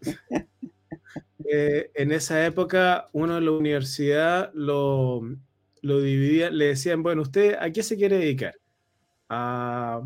[1.52, 5.22] Eh, en esa época uno de la universidad lo,
[5.82, 8.54] lo dividía, le decían, bueno, ¿usted a qué se quiere dedicar?
[9.28, 10.02] ¿A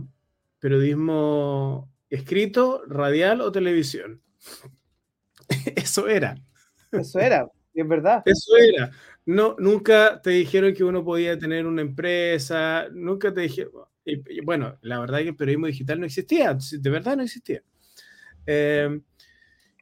[0.59, 4.23] periodismo escrito, radial o televisión?
[5.77, 6.37] Eso era.
[6.93, 8.23] Eso era, es verdad.
[8.25, 8.91] Eso era.
[9.27, 13.73] No, nunca te dijeron que uno podía tener una empresa, nunca te dijeron,
[14.45, 17.63] bueno, la verdad es que el periodismo digital no existía, de verdad no existía.
[18.47, 19.01] Eh,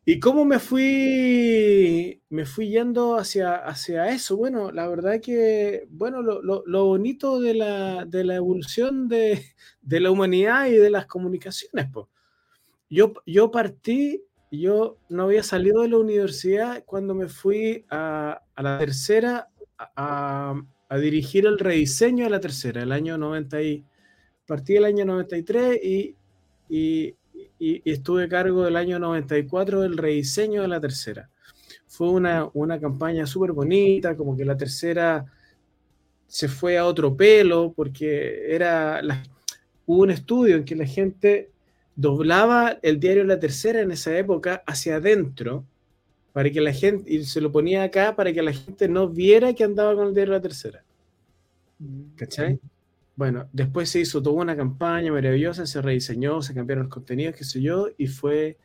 [0.05, 4.37] ¿Y cómo me fui, me fui yendo hacia, hacia eso?
[4.37, 9.45] Bueno, la verdad que, bueno, lo, lo, bonito de la, de la evolución de,
[9.81, 12.07] de, la humanidad y de las comunicaciones, pues.
[12.91, 18.63] Yo, yo partí, yo no había salido de la universidad cuando me fui a, a
[18.63, 19.49] la tercera
[19.79, 23.85] a, a, dirigir el rediseño de la tercera, el año 90 y,
[24.47, 26.17] partí el año 93 y,
[26.69, 27.15] y
[27.59, 31.31] y, estuve a cargo del año 94 del rediseño de la tercera.
[31.87, 35.25] Fue una, una campaña súper bonita, como que la tercera
[36.27, 39.03] se fue a otro pelo, porque era
[39.87, 41.51] hubo un estudio en que la gente
[41.95, 45.65] doblaba el diario La Tercera en esa época hacia adentro,
[46.33, 49.53] para que la gente, y se lo ponía acá para que la gente no viera
[49.53, 50.83] que andaba con el diario La Tercera.
[51.79, 52.15] Mm.
[52.17, 52.59] ¿Cachai?
[53.15, 57.45] Bueno, después se hizo toda una campaña maravillosa, se rediseñó, se cambiaron los contenidos, qué
[57.45, 58.59] sé yo, y fue,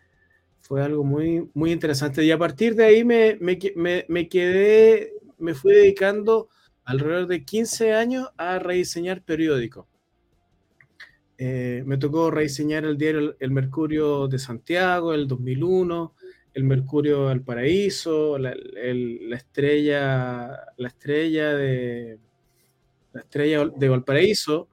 [0.62, 2.24] fue algo muy, muy interesante.
[2.24, 6.50] Y a partir de ahí me, me, me, quedé, me fui dedicando
[6.86, 9.86] alrededor de 15 años a rediseñar periódicos.
[11.38, 16.16] Eh, me tocó rediseñar el diario El Mercurio de Santiago, el 2001,
[16.54, 20.48] el Mercurio del Paraíso, la, la estrella,
[20.78, 22.18] la estrella de
[23.14, 24.68] la estrella de Valparaíso,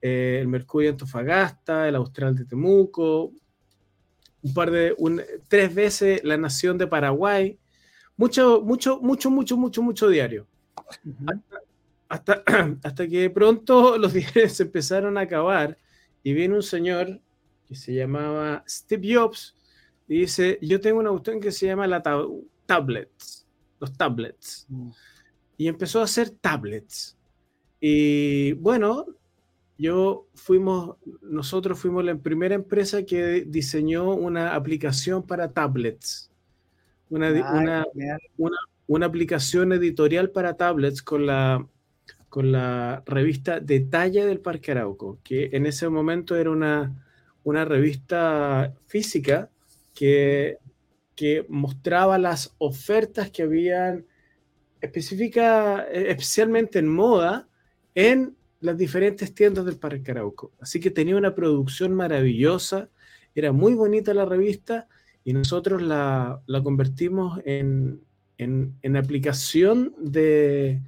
[0.00, 3.32] eh, el Mercurio Antofagasta, el Austral de Temuco,
[4.42, 4.94] un par de,
[5.48, 7.58] tres veces la Nación de Paraguay,
[8.16, 10.46] mucho, mucho, mucho, mucho, mucho, mucho diario.
[12.08, 12.42] hasta,
[12.82, 15.76] hasta, que de pronto los diarios se empezaron a acabar
[16.22, 17.20] y viene un señor
[17.66, 19.54] que se llamaba Steve Jobs
[20.08, 22.02] y dice, yo tengo una cuestión que se llama la
[22.66, 23.46] tablets,
[23.78, 24.66] los tablets.
[24.68, 24.90] Mm.
[25.56, 27.16] Y empezó a hacer tablets.
[27.80, 29.06] Y bueno,
[29.78, 36.30] yo fuimos, nosotros fuimos la primera empresa que diseñó una aplicación para tablets.
[37.08, 37.30] Una,
[38.36, 41.66] una, una, aplicación editorial para tablets con la,
[42.28, 47.04] con la revista Detalle del Parque Arauco, que en ese momento era una,
[47.42, 49.50] una revista física
[49.94, 50.58] que,
[51.16, 54.04] que mostraba las ofertas que habían
[54.80, 57.48] específica, especialmente en moda,
[57.94, 60.52] en las diferentes tiendas del Parque Arauco.
[60.60, 62.88] Así que tenía una producción maravillosa,
[63.34, 64.88] era muy bonita la revista
[65.24, 68.02] y nosotros la, convertimos en,
[68.96, 70.80] aplicación de,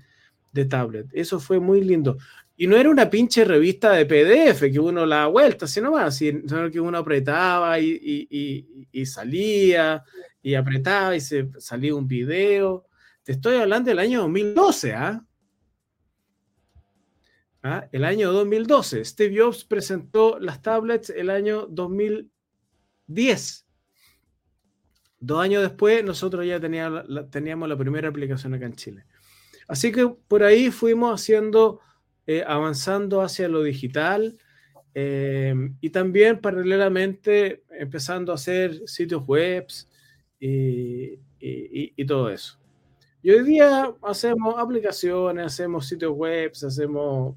[0.68, 1.06] tablet.
[1.12, 2.18] Eso fue muy lindo.
[2.56, 6.70] Y no era una pinche revista de PDF que uno la vuelta, sino más, sino
[6.70, 10.04] que uno apretaba y, salía
[10.42, 12.86] y apretaba y se salía un video.
[13.22, 15.24] Te estoy hablando del año 2012, ¿ah?
[17.62, 17.88] ¿Ah?
[17.92, 19.04] el año 2012.
[19.04, 23.66] Steve Jobs presentó las tablets el año 2010.
[25.20, 29.04] Dos años después, nosotros ya teníamos la, teníamos la primera aplicación acá en Chile.
[29.68, 31.80] Así que por ahí fuimos haciendo,
[32.26, 34.36] eh, avanzando hacia lo digital
[34.94, 39.66] eh, y también paralelamente empezando a hacer sitios web
[40.38, 42.58] y, y, todo eso.
[43.22, 47.36] Y hoy día hacemos aplicaciones, hacemos sitios web, hacemos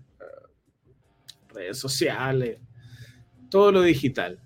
[1.55, 2.59] redes sociales,
[3.49, 4.39] todo lo digital.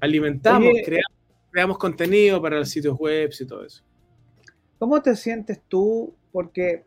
[0.00, 1.12] Alimentamos, creamos,
[1.50, 3.82] creamos contenido para los sitios web y todo eso.
[4.78, 6.14] ¿Cómo te sientes tú?
[6.30, 6.84] Porque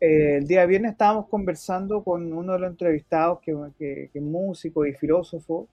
[0.00, 4.24] eh, el día viernes estábamos conversando con uno de los entrevistados que, que, que, es
[4.24, 5.68] músico y filósofo,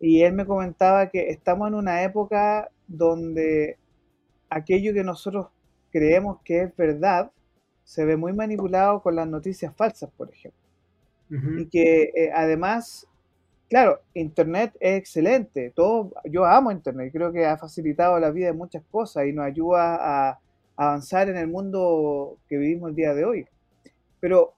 [0.00, 3.78] y él me comentaba que estamos en una época donde
[4.50, 5.48] aquello que nosotros
[5.90, 7.30] creemos que es verdad
[7.84, 10.63] se ve muy manipulado con las noticias falsas, por ejemplo.
[11.30, 13.08] Y que eh, además,
[13.68, 15.72] claro, Internet es excelente.
[15.74, 19.46] Todo, yo amo Internet, creo que ha facilitado la vida de muchas cosas y nos
[19.46, 19.96] ayuda
[20.30, 20.38] a
[20.76, 23.46] avanzar en el mundo que vivimos el día de hoy.
[24.20, 24.54] Pero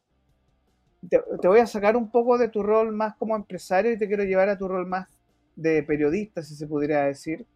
[1.09, 4.25] te, voy a sacar un poco de tu rol más como empresario y te quiero
[4.25, 5.09] llevar a tu rol más
[5.55, 7.47] de periodista, si se pudiera decir.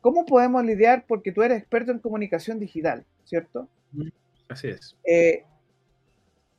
[0.00, 1.04] ¿Cómo podemos lidiar?
[1.06, 3.68] Porque tú eres experto en comunicación digital, ¿cierto?
[4.48, 4.96] Así es.
[5.04, 5.44] Eh,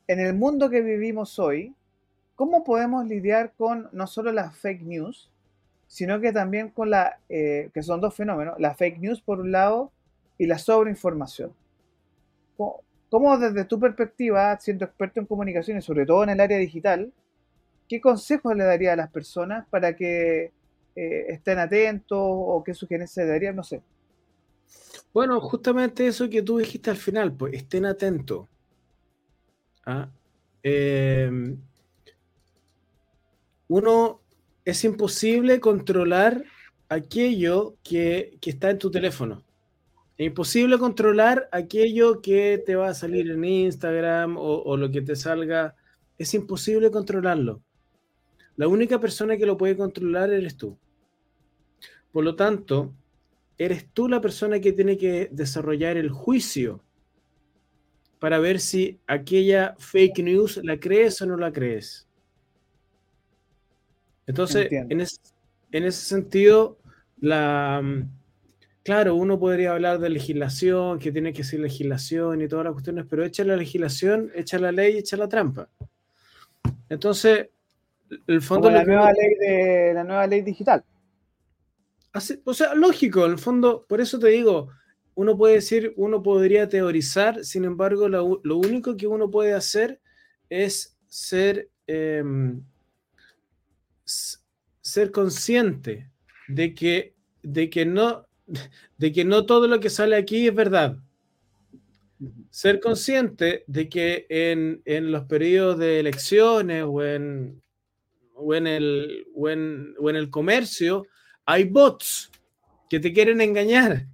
[0.08, 1.74] en el mundo que vivimos hoy,
[2.36, 5.30] ¿cómo podemos lidiar con no solo las fake news,
[5.88, 9.52] sino que también con la, eh, que son dos fenómenos, la fake news por un
[9.52, 9.92] lado
[10.38, 11.54] y la sobreinformación?
[12.58, 16.58] ¿Cómo, ¿Cómo desde tu perspectiva, siendo experto en comunicación y sobre todo en el área
[16.58, 17.14] digital,
[17.88, 20.52] qué consejos le daría a las personas para que
[20.96, 23.82] eh, estén atentos o qué sugerencias darían, no sé.
[25.14, 28.48] Bueno, justamente eso que tú dijiste al final, pues estén atentos.
[29.85, 30.10] ¿Ah?
[30.64, 31.57] Em,
[33.68, 34.22] uno
[34.65, 36.43] es imposible controlar
[36.89, 39.43] aquello que, está en tu teléfono.
[40.18, 45.01] Es imposible controlar aquello que te va a salir en Instagram o, o, lo que
[45.01, 45.76] te salga.
[46.18, 47.61] Es imposible controlarlo.
[48.55, 50.77] La única persona que lo puede controlar eres tú.
[52.11, 52.93] Por lo tanto,
[53.57, 56.82] eres tú la persona que tiene que desarrollar el juicio
[58.24, 62.08] para ver si aquella fake news la crees o no la crees.
[64.26, 66.78] Entonces, en ese, sentido,
[67.20, 67.84] la,
[68.82, 73.06] claro, uno podría hablar de legislación, que tiene que ser legislación y todas las cuestiones,
[73.10, 75.68] pero echa la legislación, echa la ley, echa la trampa.
[76.88, 77.50] Entonces,
[78.26, 78.72] el fondo...
[78.72, 80.82] la, nueva ley de, la nueva ley digital
[82.45, 84.70] o sea, lógico, en el fondo, por eso te digo,
[85.15, 89.99] uno puede decir, uno podría teorizar, sin embargo, lo, único que uno puede hacer
[90.49, 92.64] es ser, em,
[94.81, 96.10] ser consciente
[96.48, 98.27] de que, de, que no,
[98.98, 100.98] de que no todo lo que sale aquí es verdad.
[102.49, 107.61] Ser consciente de que en, en los periodos de elecciones o en,
[108.34, 111.06] o en, el, o en, o en el comercio,
[111.45, 112.31] hay bots
[112.90, 114.07] que te quieren engañar,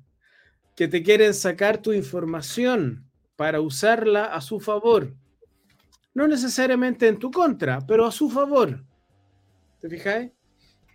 [0.79, 5.13] que te quieren sacar tu información para usarla a su favor.
[6.13, 8.81] No necesariamente en tu contra, pero a su favor.
[9.81, 10.31] ¿Te fijáis?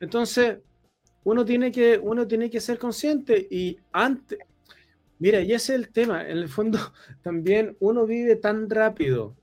[0.00, 0.60] Entonces,
[1.22, 4.38] uno tiene que, uno tiene que ser consciente y antes,
[5.18, 6.78] mira, y ese es el tema, en el fondo
[7.22, 9.36] también uno vive tan rápido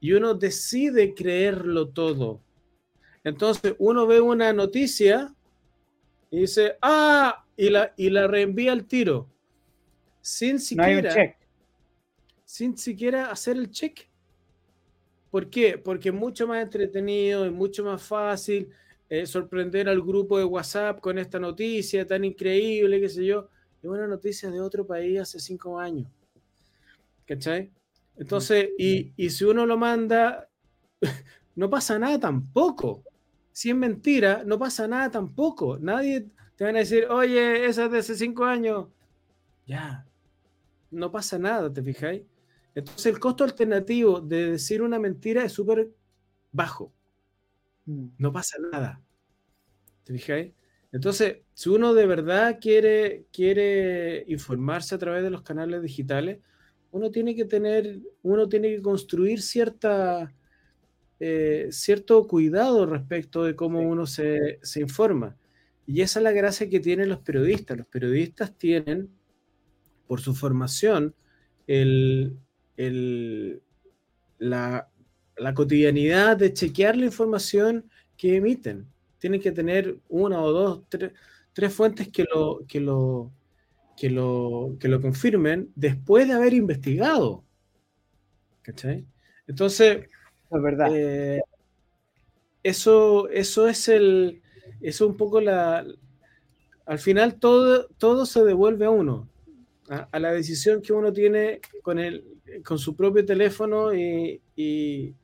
[0.00, 2.40] y uno decide creerlo todo.
[3.22, 5.34] Entonces, uno ve una noticia
[6.30, 9.33] y dice, ah, y la, y la reenvía al tiro.
[10.26, 11.36] Sin siquiera,
[12.44, 14.08] sin siquiera hacer el check.
[15.30, 15.76] ¿Por qué?
[15.76, 18.70] Porque es mucho más entretenido, es mucho más fácil
[19.08, 23.48] eh, sorprender al grupo de WhatsApp con esta noticia tan increíble, qué sé yo.
[23.82, 26.08] Es una noticia de otro país hace cinco años.
[27.26, 27.70] ¿Cachai?
[28.16, 30.48] Entonces, y, y si uno lo manda,
[31.56, 33.02] no pasa nada tampoco
[33.54, 35.78] si es mentira, no pasa nada tampoco.
[35.78, 36.26] Nadie
[36.56, 38.88] te van a decir, oye, esa es de hace cinco años.
[39.64, 40.04] Ya,
[40.94, 42.22] no pasa nada, ¿te fijáis?
[42.74, 45.90] Entonces el costo alternativo de decir una mentira es súper
[46.50, 46.92] bajo.
[47.86, 48.06] Mm.
[48.18, 49.00] No pasa nada.
[50.04, 50.52] ¿Te fijáis?
[50.92, 56.38] Entonces, si uno de verdad quiere, quiere informarse a través de los canales digitales,
[56.92, 60.32] uno tiene que tener, uno tiene que construir cierta,
[61.18, 65.36] eh, cierto cuidado respecto de cómo uno se, informa.
[65.84, 67.76] Y esa es la gracia que tienen los periodistas.
[67.76, 69.10] Los periodistas tienen,
[70.06, 71.14] por su formación,
[71.66, 72.36] el,
[74.38, 74.88] la,
[75.54, 78.86] cotidianidad de chequear la información que emiten.
[79.18, 80.82] Tienen que tener una o dos,
[81.52, 83.32] tres fuentes que lo, que lo,
[83.96, 87.44] que lo, que lo confirmen después de haber investigado.
[88.62, 89.06] ¿Cachai?
[89.46, 90.08] Entonces,
[90.50, 90.88] es verdad.
[90.92, 91.40] Eh,
[92.62, 94.42] eso, eso es el,
[94.80, 95.84] eso un poco la,
[96.86, 99.28] al final todo, todo se devuelve a uno,
[99.88, 102.24] a, la decisión que uno tiene con, el,
[102.64, 104.40] con su propio teléfono y...
[104.56, 105.14] Y,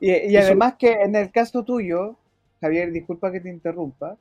[0.00, 2.16] y, además que en el caso tuyo,
[2.60, 4.16] Javier, disculpa que te interrumpa,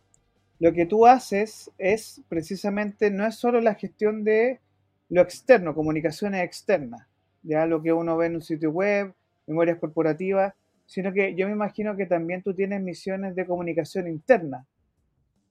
[0.59, 4.59] lo que tú haces es precisamente, no es solo la gestión de
[5.07, 7.07] lo externo, comunicaciones externas,
[7.43, 9.13] ya lo que uno ve en un sitio web,
[9.47, 10.53] memorias corporativas,
[10.85, 14.65] sino que yo me imagino que también tú tienes misiones de comunicación interna.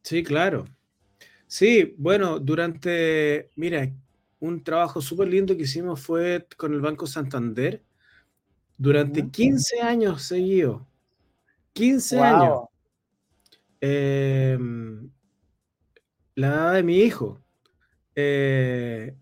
[0.03, 0.67] Sí, claro.
[1.49, 3.91] Sí, bueno, durante, mira,
[4.39, 7.83] un trabajo súper lindo que hicimos fue con el Banco Santander
[8.77, 10.83] durante 15 años seguidos.
[11.73, 12.61] 15 años.
[13.81, 15.11] Em,
[16.35, 17.41] la edad de mi hijo.
[18.15, 19.17] Eh,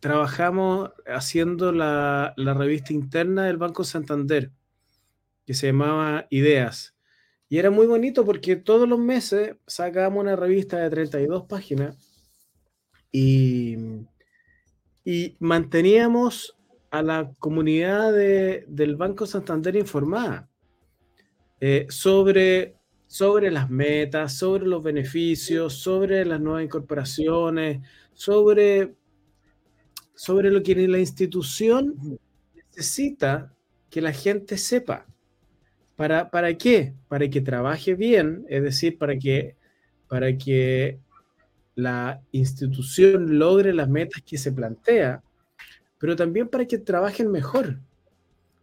[0.00, 4.50] trabajamos haciendo la, la, revista interna del Banco Santander,
[5.44, 6.95] que se llamaba Ideas.
[7.48, 11.96] Y era muy bonito porque todos los meses sacábamos una revista de 32 páginas
[13.12, 13.76] y,
[15.38, 16.56] manteníamos
[16.90, 20.48] a la comunidad del Banco Santander informada
[21.60, 22.74] eh, sobre,
[23.06, 28.96] sobre las metas, sobre los beneficios, sobre las nuevas incorporaciones, sobre,
[30.14, 32.18] sobre lo que la institución
[32.54, 33.54] necesita
[33.88, 35.06] que la gente sepa.
[35.96, 36.92] ¿Para, ¿Para qué?
[37.08, 39.56] Para que trabaje bien, es decir, para que,
[40.08, 40.98] para que
[41.74, 45.22] la institución logre las metas que se plantea,
[45.98, 47.78] pero también para que trabajen mejor,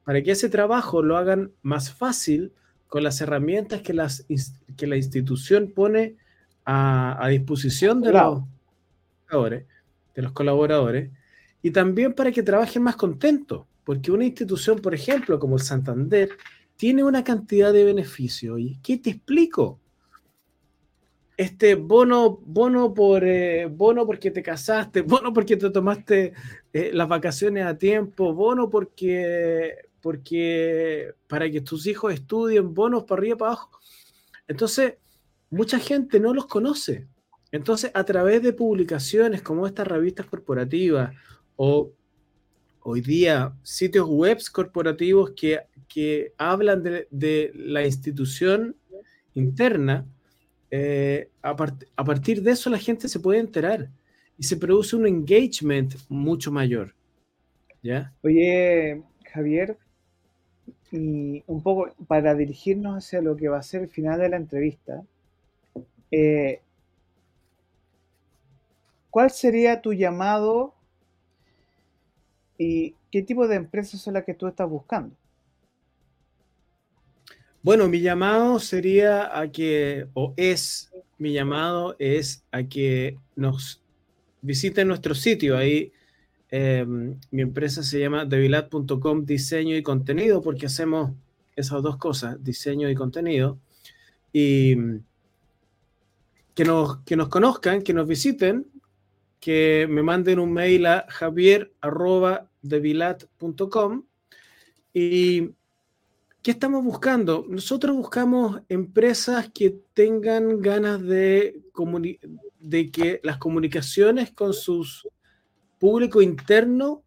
[0.04, 2.52] para que ese trabajo lo hagan más fácil
[2.88, 4.26] con las herramientas que, las,
[4.78, 6.16] que la institución pone
[6.66, 8.44] a, disposición de los,
[10.16, 11.10] de los colaboradores,
[11.64, 16.30] y también para que trabajen más contentos, porque una institución, por ejemplo, como el Santander,
[16.76, 18.60] tiene una cantidad de beneficios.
[18.60, 19.80] ¿Y qué te explico?
[21.36, 26.34] Este bono, bono por eh, bono porque te casaste, bono porque te tomaste
[26.72, 33.20] eh, las vacaciones a tiempo, bono porque, porque para que tus hijos estudien, bonos para
[33.20, 33.80] arriba y para abajo.
[34.48, 34.96] Entonces,
[35.50, 37.08] mucha gente no los conoce.
[37.52, 41.16] Entonces, a través de publicaciones como estas revistas corporativas
[41.56, 41.92] o
[42.84, 48.76] hoy día sitios web corporativos que, que hablan de, la institución
[49.34, 50.06] interna,
[50.70, 53.90] eh, a, partir de eso la gente se puede enterar
[54.38, 56.94] y se produce un engagement mucho mayor.
[57.82, 58.14] ¿Ya?
[58.22, 59.02] Oye,
[59.32, 59.78] Javier,
[60.92, 64.38] y un poco para dirigirnos hacia lo que va a ser el final de la
[64.38, 65.04] entrevista,
[66.12, 66.62] eh,
[69.10, 70.76] ¿cuál sería tu llamado
[72.64, 75.14] ¿Y qué tipo de empresas son las que tú estás buscando?
[77.62, 83.82] Bueno, mi llamado sería a que, o es, mi llamado es a que nos
[84.42, 85.58] visiten nuestro sitio.
[85.58, 85.92] Ahí
[86.52, 91.12] em, mi empresa se llama devilat.com diseño y contenido porque hacemos
[91.58, 93.60] esas dos cosas, diseño y contenido.
[94.32, 94.78] Y
[96.56, 98.68] que nos, que nos conozcan, que nos visiten,
[99.42, 101.06] que me manden un mail a
[102.64, 104.06] javier.devilat.com.
[104.94, 105.50] ¿Y
[106.42, 107.46] qué estamos buscando?
[107.50, 111.62] Nosotros buscamos empresas que tengan ganas de,
[112.60, 114.86] de que las comunicaciones con su
[115.80, 117.04] público interno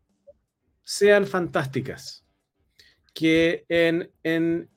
[0.85, 2.25] sean fantásticas.
[3.15, 4.69] Que en, en,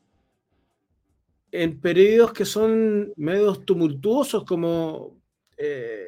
[1.51, 5.19] en periodos que son medios tumultuosos como...
[5.57, 6.05] Eh,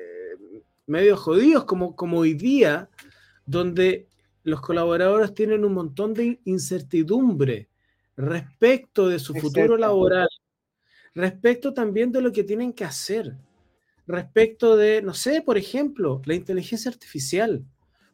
[0.87, 2.89] medios jodidos como, como hoy día,
[3.45, 4.09] donde
[4.43, 7.69] los colaboradores tienen un montón de incertidumbre
[8.17, 10.29] respecto de su futuro laboral,
[11.13, 13.35] respecto también de lo que tienen que hacer,
[14.07, 17.63] respecto de, no sé, por ejemplo, la inteligencia artificial.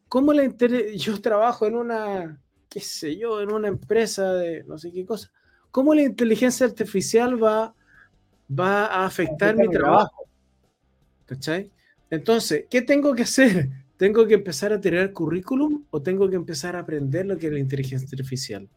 [0.07, 0.43] ¿Cómo la
[0.95, 5.31] yo trabajo en una, qué sé yo, en una empresa de no sé qué cosa?
[5.71, 7.75] ¿Cómo la inteligencia artificial va,
[8.49, 10.27] va a afectar mi trabajo?
[11.25, 11.71] ¿Cachai?
[12.09, 13.69] Entonces, ¿qué tengo que hacer?
[13.97, 17.53] ¿Tengo que empezar a tirar currículum o tengo que empezar a aprender lo que es
[17.53, 18.69] la inteligencia artificial?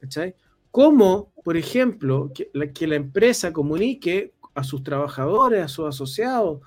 [0.00, 0.34] ¿Cachai?
[0.70, 6.60] ¿Cómo, por ejemplo, que la, que la empresa comunique a sus trabajadores, a sus asociados,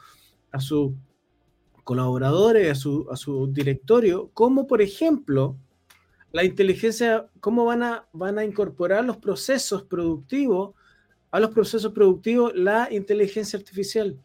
[0.52, 0.94] a sus
[1.84, 5.58] colaboradores, a su, a su directorio, cómo, por ejemplo,
[6.32, 10.74] la inteligencia, cómo van a, van a incorporar los procesos productivos
[11.32, 14.18] a los procesos productivos la inteligencia artificial.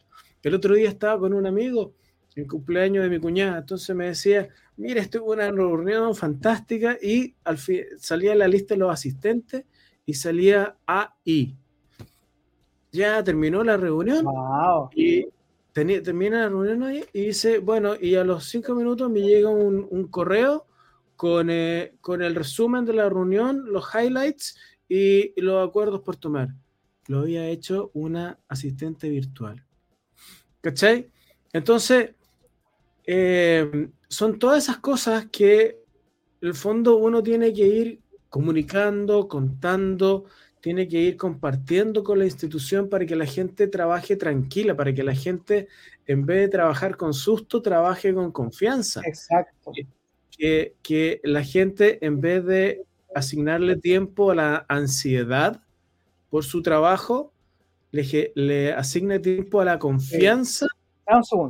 [0.43, 1.95] El otro día estaba con un amigo,
[2.37, 7.57] el cumpleaños de mi cuñada, entonces me decía, mira, estuvo una reunión fantástica y al
[7.57, 9.65] fin salía la lista de los asistentes
[10.05, 11.57] y salía AI.
[12.93, 14.27] Ya terminó la reunión
[14.95, 15.27] y
[15.73, 20.09] termina la reunión ahí y dice, bueno, y a los cinco minutos me llega un,
[20.09, 20.67] correo
[21.17, 24.59] con, eh, con el resumen de la reunión, los highlights
[24.89, 26.49] y los acuerdos por tomar.
[27.09, 29.65] Lo había hecho una asistente virtual.
[30.61, 31.11] ¿Cachai?
[31.53, 32.11] Entonces,
[33.07, 35.79] eh, son todas esas cosas que
[36.41, 40.25] en el fondo uno tiene que ir comunicando, contando,
[40.61, 45.05] tiene que ir compartiendo con la institución para que la gente trabaje tranquila, para que
[45.05, 45.69] la gente,
[46.07, 49.01] en vez de trabajar con susto, trabaje con confianza.
[49.05, 49.73] Exacto.
[50.37, 52.83] Que, que la gente, en vez de
[53.15, 55.63] asignarle tiempo a la ansiedad
[56.29, 57.33] por su trabajo,
[57.93, 60.67] le, le asigne tiempo a la confianza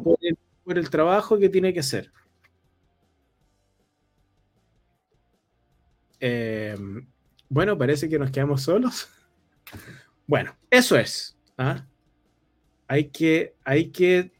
[0.05, 0.37] por, el,
[0.91, 2.13] trabajo que tiene que hacer.
[6.21, 7.07] Em,
[7.49, 9.09] bueno, parece que nos quedamos solos.
[10.29, 11.39] Bueno, eso es.
[11.57, 11.87] ¿ah?
[12.89, 14.33] Hay, que, hay que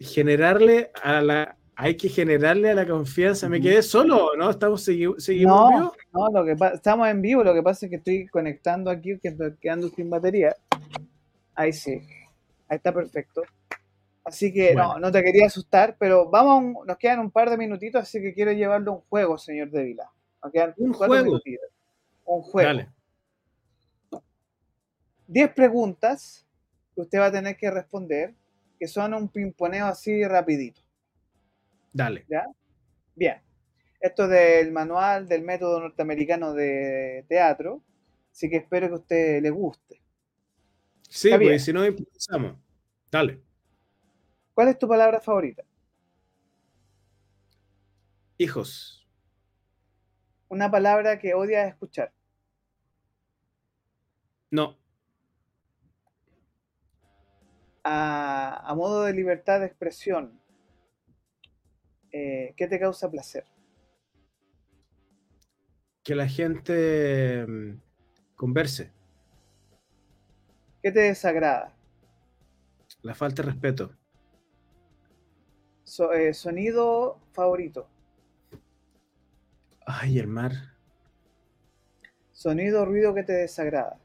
[0.00, 3.46] generarle a la, hay que generarle a la confianza.
[3.46, 4.48] ¿Me quedé solo no?
[4.48, 8.26] ¿Estamos seguimos no, No, lo que estamos en vivo, lo que pasa es que estoy
[8.28, 10.56] conectando aquí, que estoy quedando sin batería.
[11.54, 12.00] Ahí sí,
[12.68, 13.42] ahí está perfecto.
[14.24, 18.02] Así que no, no te quería asustar, pero vamos, nos quedan un par de minutitos,
[18.02, 20.10] así que quiero llevarlo a un juego, señor Devila.
[20.42, 21.40] Nos quedan un juego.
[22.24, 22.68] Un juego.
[22.68, 22.88] Dale.
[25.26, 26.46] Diez preguntas
[26.94, 28.34] que usted va a tener que responder,
[28.78, 30.80] que son un pimponeo así rapidito.
[31.92, 32.24] Dale.
[32.28, 32.46] ¿Ya?
[33.16, 33.40] Bien.
[34.00, 37.82] Esto es del manual del método norteamericano de teatro,
[38.32, 40.00] así que espero que a usted le guste.
[41.08, 42.56] Sí, porque si no empezamos.
[43.10, 43.40] Dale.
[44.54, 45.64] ¿Cuál es tu palabra favorita?
[48.36, 49.06] Hijos.
[50.48, 52.12] Una palabra que odias escuchar.
[54.50, 54.76] No.
[57.84, 60.38] A, a modo de libertad de expresión,
[62.12, 63.44] eh, ¿qué te causa placer?
[66.04, 67.80] Que la gente mm,
[68.36, 68.92] converse.
[70.82, 71.74] ¿Qué te desagrada?
[73.00, 73.96] La falta de respeto.
[75.98, 77.86] Eh, sonido favorito.
[79.84, 80.52] Ay, el mar.
[82.32, 83.98] Sonido o ruido que te desagrada.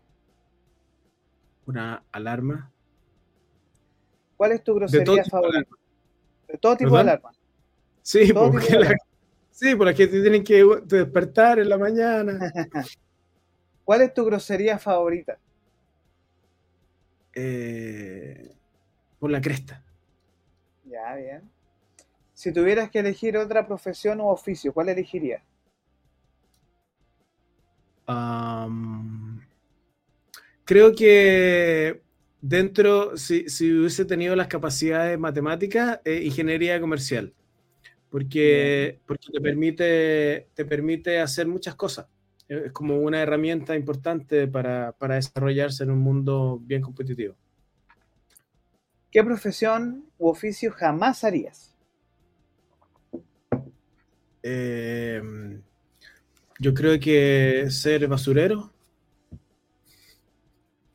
[1.65, 2.71] Una alarma.
[4.35, 5.69] ¿Cuál es tu grosería favorita?
[6.47, 7.31] De todo tipo de alarma.
[8.01, 8.95] Sí, porque la,
[9.51, 12.37] sí, porque te tienen que despertar en la mañana.
[13.85, 15.39] ¿Cuál es tu grosería favorita?
[17.33, 18.53] Eh,
[19.19, 19.83] por la cresta.
[20.83, 21.56] Ya, bien.
[22.37, 25.41] Si tuvieras que elegir otra profesión u oficio, ¿cuál elegirías?
[30.63, 32.03] creo que
[32.39, 33.43] dentro, si,
[33.73, 37.33] hubiese tenido las capacidades matemáticas, eh, ingeniería comercial
[38.11, 42.05] porque, porque te, permite, te permite hacer muchas cosas.
[42.47, 47.35] Es como una herramienta importante para, para desarrollarse en un mundo bien competitivo.
[49.11, 51.76] ¿Qué profesión u oficio jamás harías?
[54.49, 55.21] Eh,
[56.57, 58.71] yo creo que ser basurero.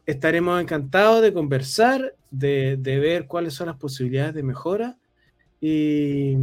[0.07, 4.99] Estaremos encantados de conversar, de, ver cuáles son las posibilidades de mejora
[5.61, 6.37] y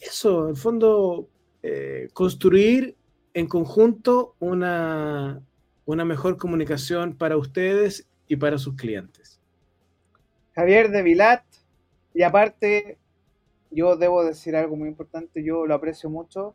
[0.00, 1.28] eso, en fondo,
[1.62, 2.96] eh, construir
[3.34, 5.42] en conjunto una,
[5.86, 9.40] una mejor comunicación para ustedes y para sus clientes.
[10.54, 11.42] Javier de Vilat,
[12.14, 12.96] y aparte,
[13.70, 16.54] yo debo decir algo muy importante, yo lo aprecio mucho,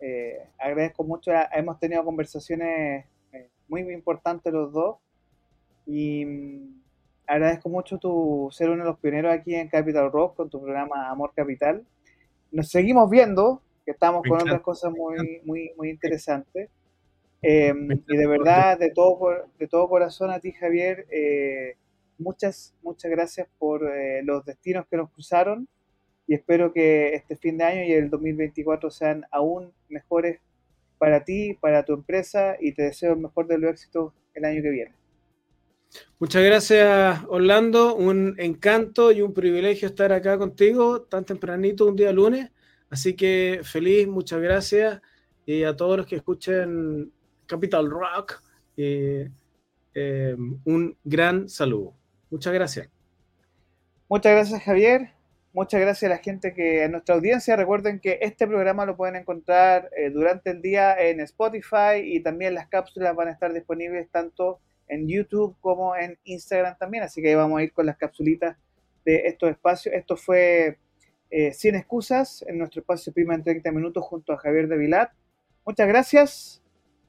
[0.00, 4.96] eh, agradezco mucho, hemos tenido conversaciones eh, muy importantes los dos.
[5.86, 6.82] Y mm,
[7.26, 11.10] agradezco mucho tu ser uno de los pioneros aquí en Capital Rock con tu programa
[11.10, 11.84] Amor Capital.
[12.52, 16.70] Nos seguimos viendo, que estamos con otras cosas muy, muy, muy interesantes.
[17.42, 21.76] Em, y de verdad, de todo, de todo corazón a ti, Javier, eh,
[22.18, 25.68] muchas, muchas gracias por eh, los destinos que nos cruzaron
[26.26, 30.40] y espero que este fin de año y el 2024 sean aún mejores
[30.98, 34.62] para ti, para tu empresa y te deseo el mejor de los éxitos el año
[34.62, 34.94] que viene.
[36.18, 37.94] Muchas gracias, Orlando.
[37.94, 42.50] Un encanto y un privilegio estar acá contigo tan tempranito un día lunes.
[42.90, 45.00] Así que feliz, muchas gracias.
[45.44, 47.12] Y a todos los que escuchen
[47.46, 48.42] Capital Rock,
[48.76, 49.30] eh,
[49.94, 51.94] eh, un gran saludo.
[52.30, 52.88] Muchas gracias.
[54.08, 55.15] Muchas gracias, Javier.
[55.56, 57.56] Muchas gracias a la gente que en nuestra audiencia.
[57.56, 62.52] Recuerden que este programa lo pueden encontrar eh, durante el día en Spotify y también
[62.52, 67.04] las cápsulas van a estar disponibles tanto en YouTube como en Instagram también.
[67.04, 68.58] Así que ahí vamos a ir con las capsulitas
[69.06, 69.94] de estos espacios.
[69.94, 70.76] Esto fue
[71.30, 75.10] eh, Sin Excusas en nuestro espacio Prima en 30 minutos junto a Javier de Vilat.
[75.64, 76.62] Muchas gracias.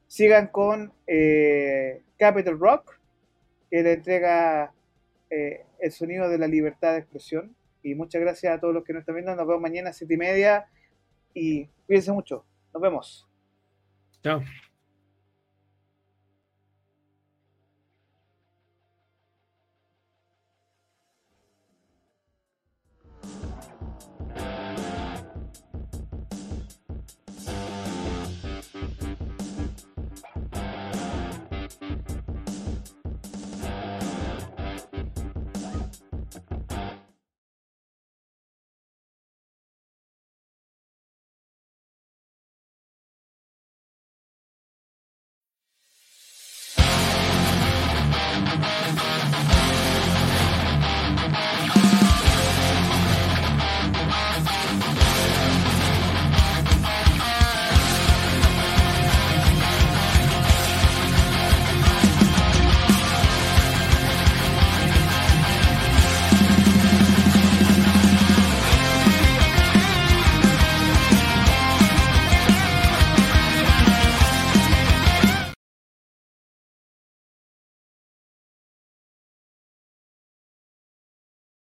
[0.06, 2.98] Sigan con eh, Capital Rock,
[3.70, 4.72] que le entrega
[5.28, 7.57] eh, el sonido de la libertad de expresión.
[7.82, 9.34] Y muchas gracias a todos los que nos están viendo.
[9.34, 10.66] Nos vemos mañana a siete y media.
[11.34, 12.44] Y cuídense mucho.
[12.72, 13.28] Nos vemos.
[14.22, 14.42] Chao.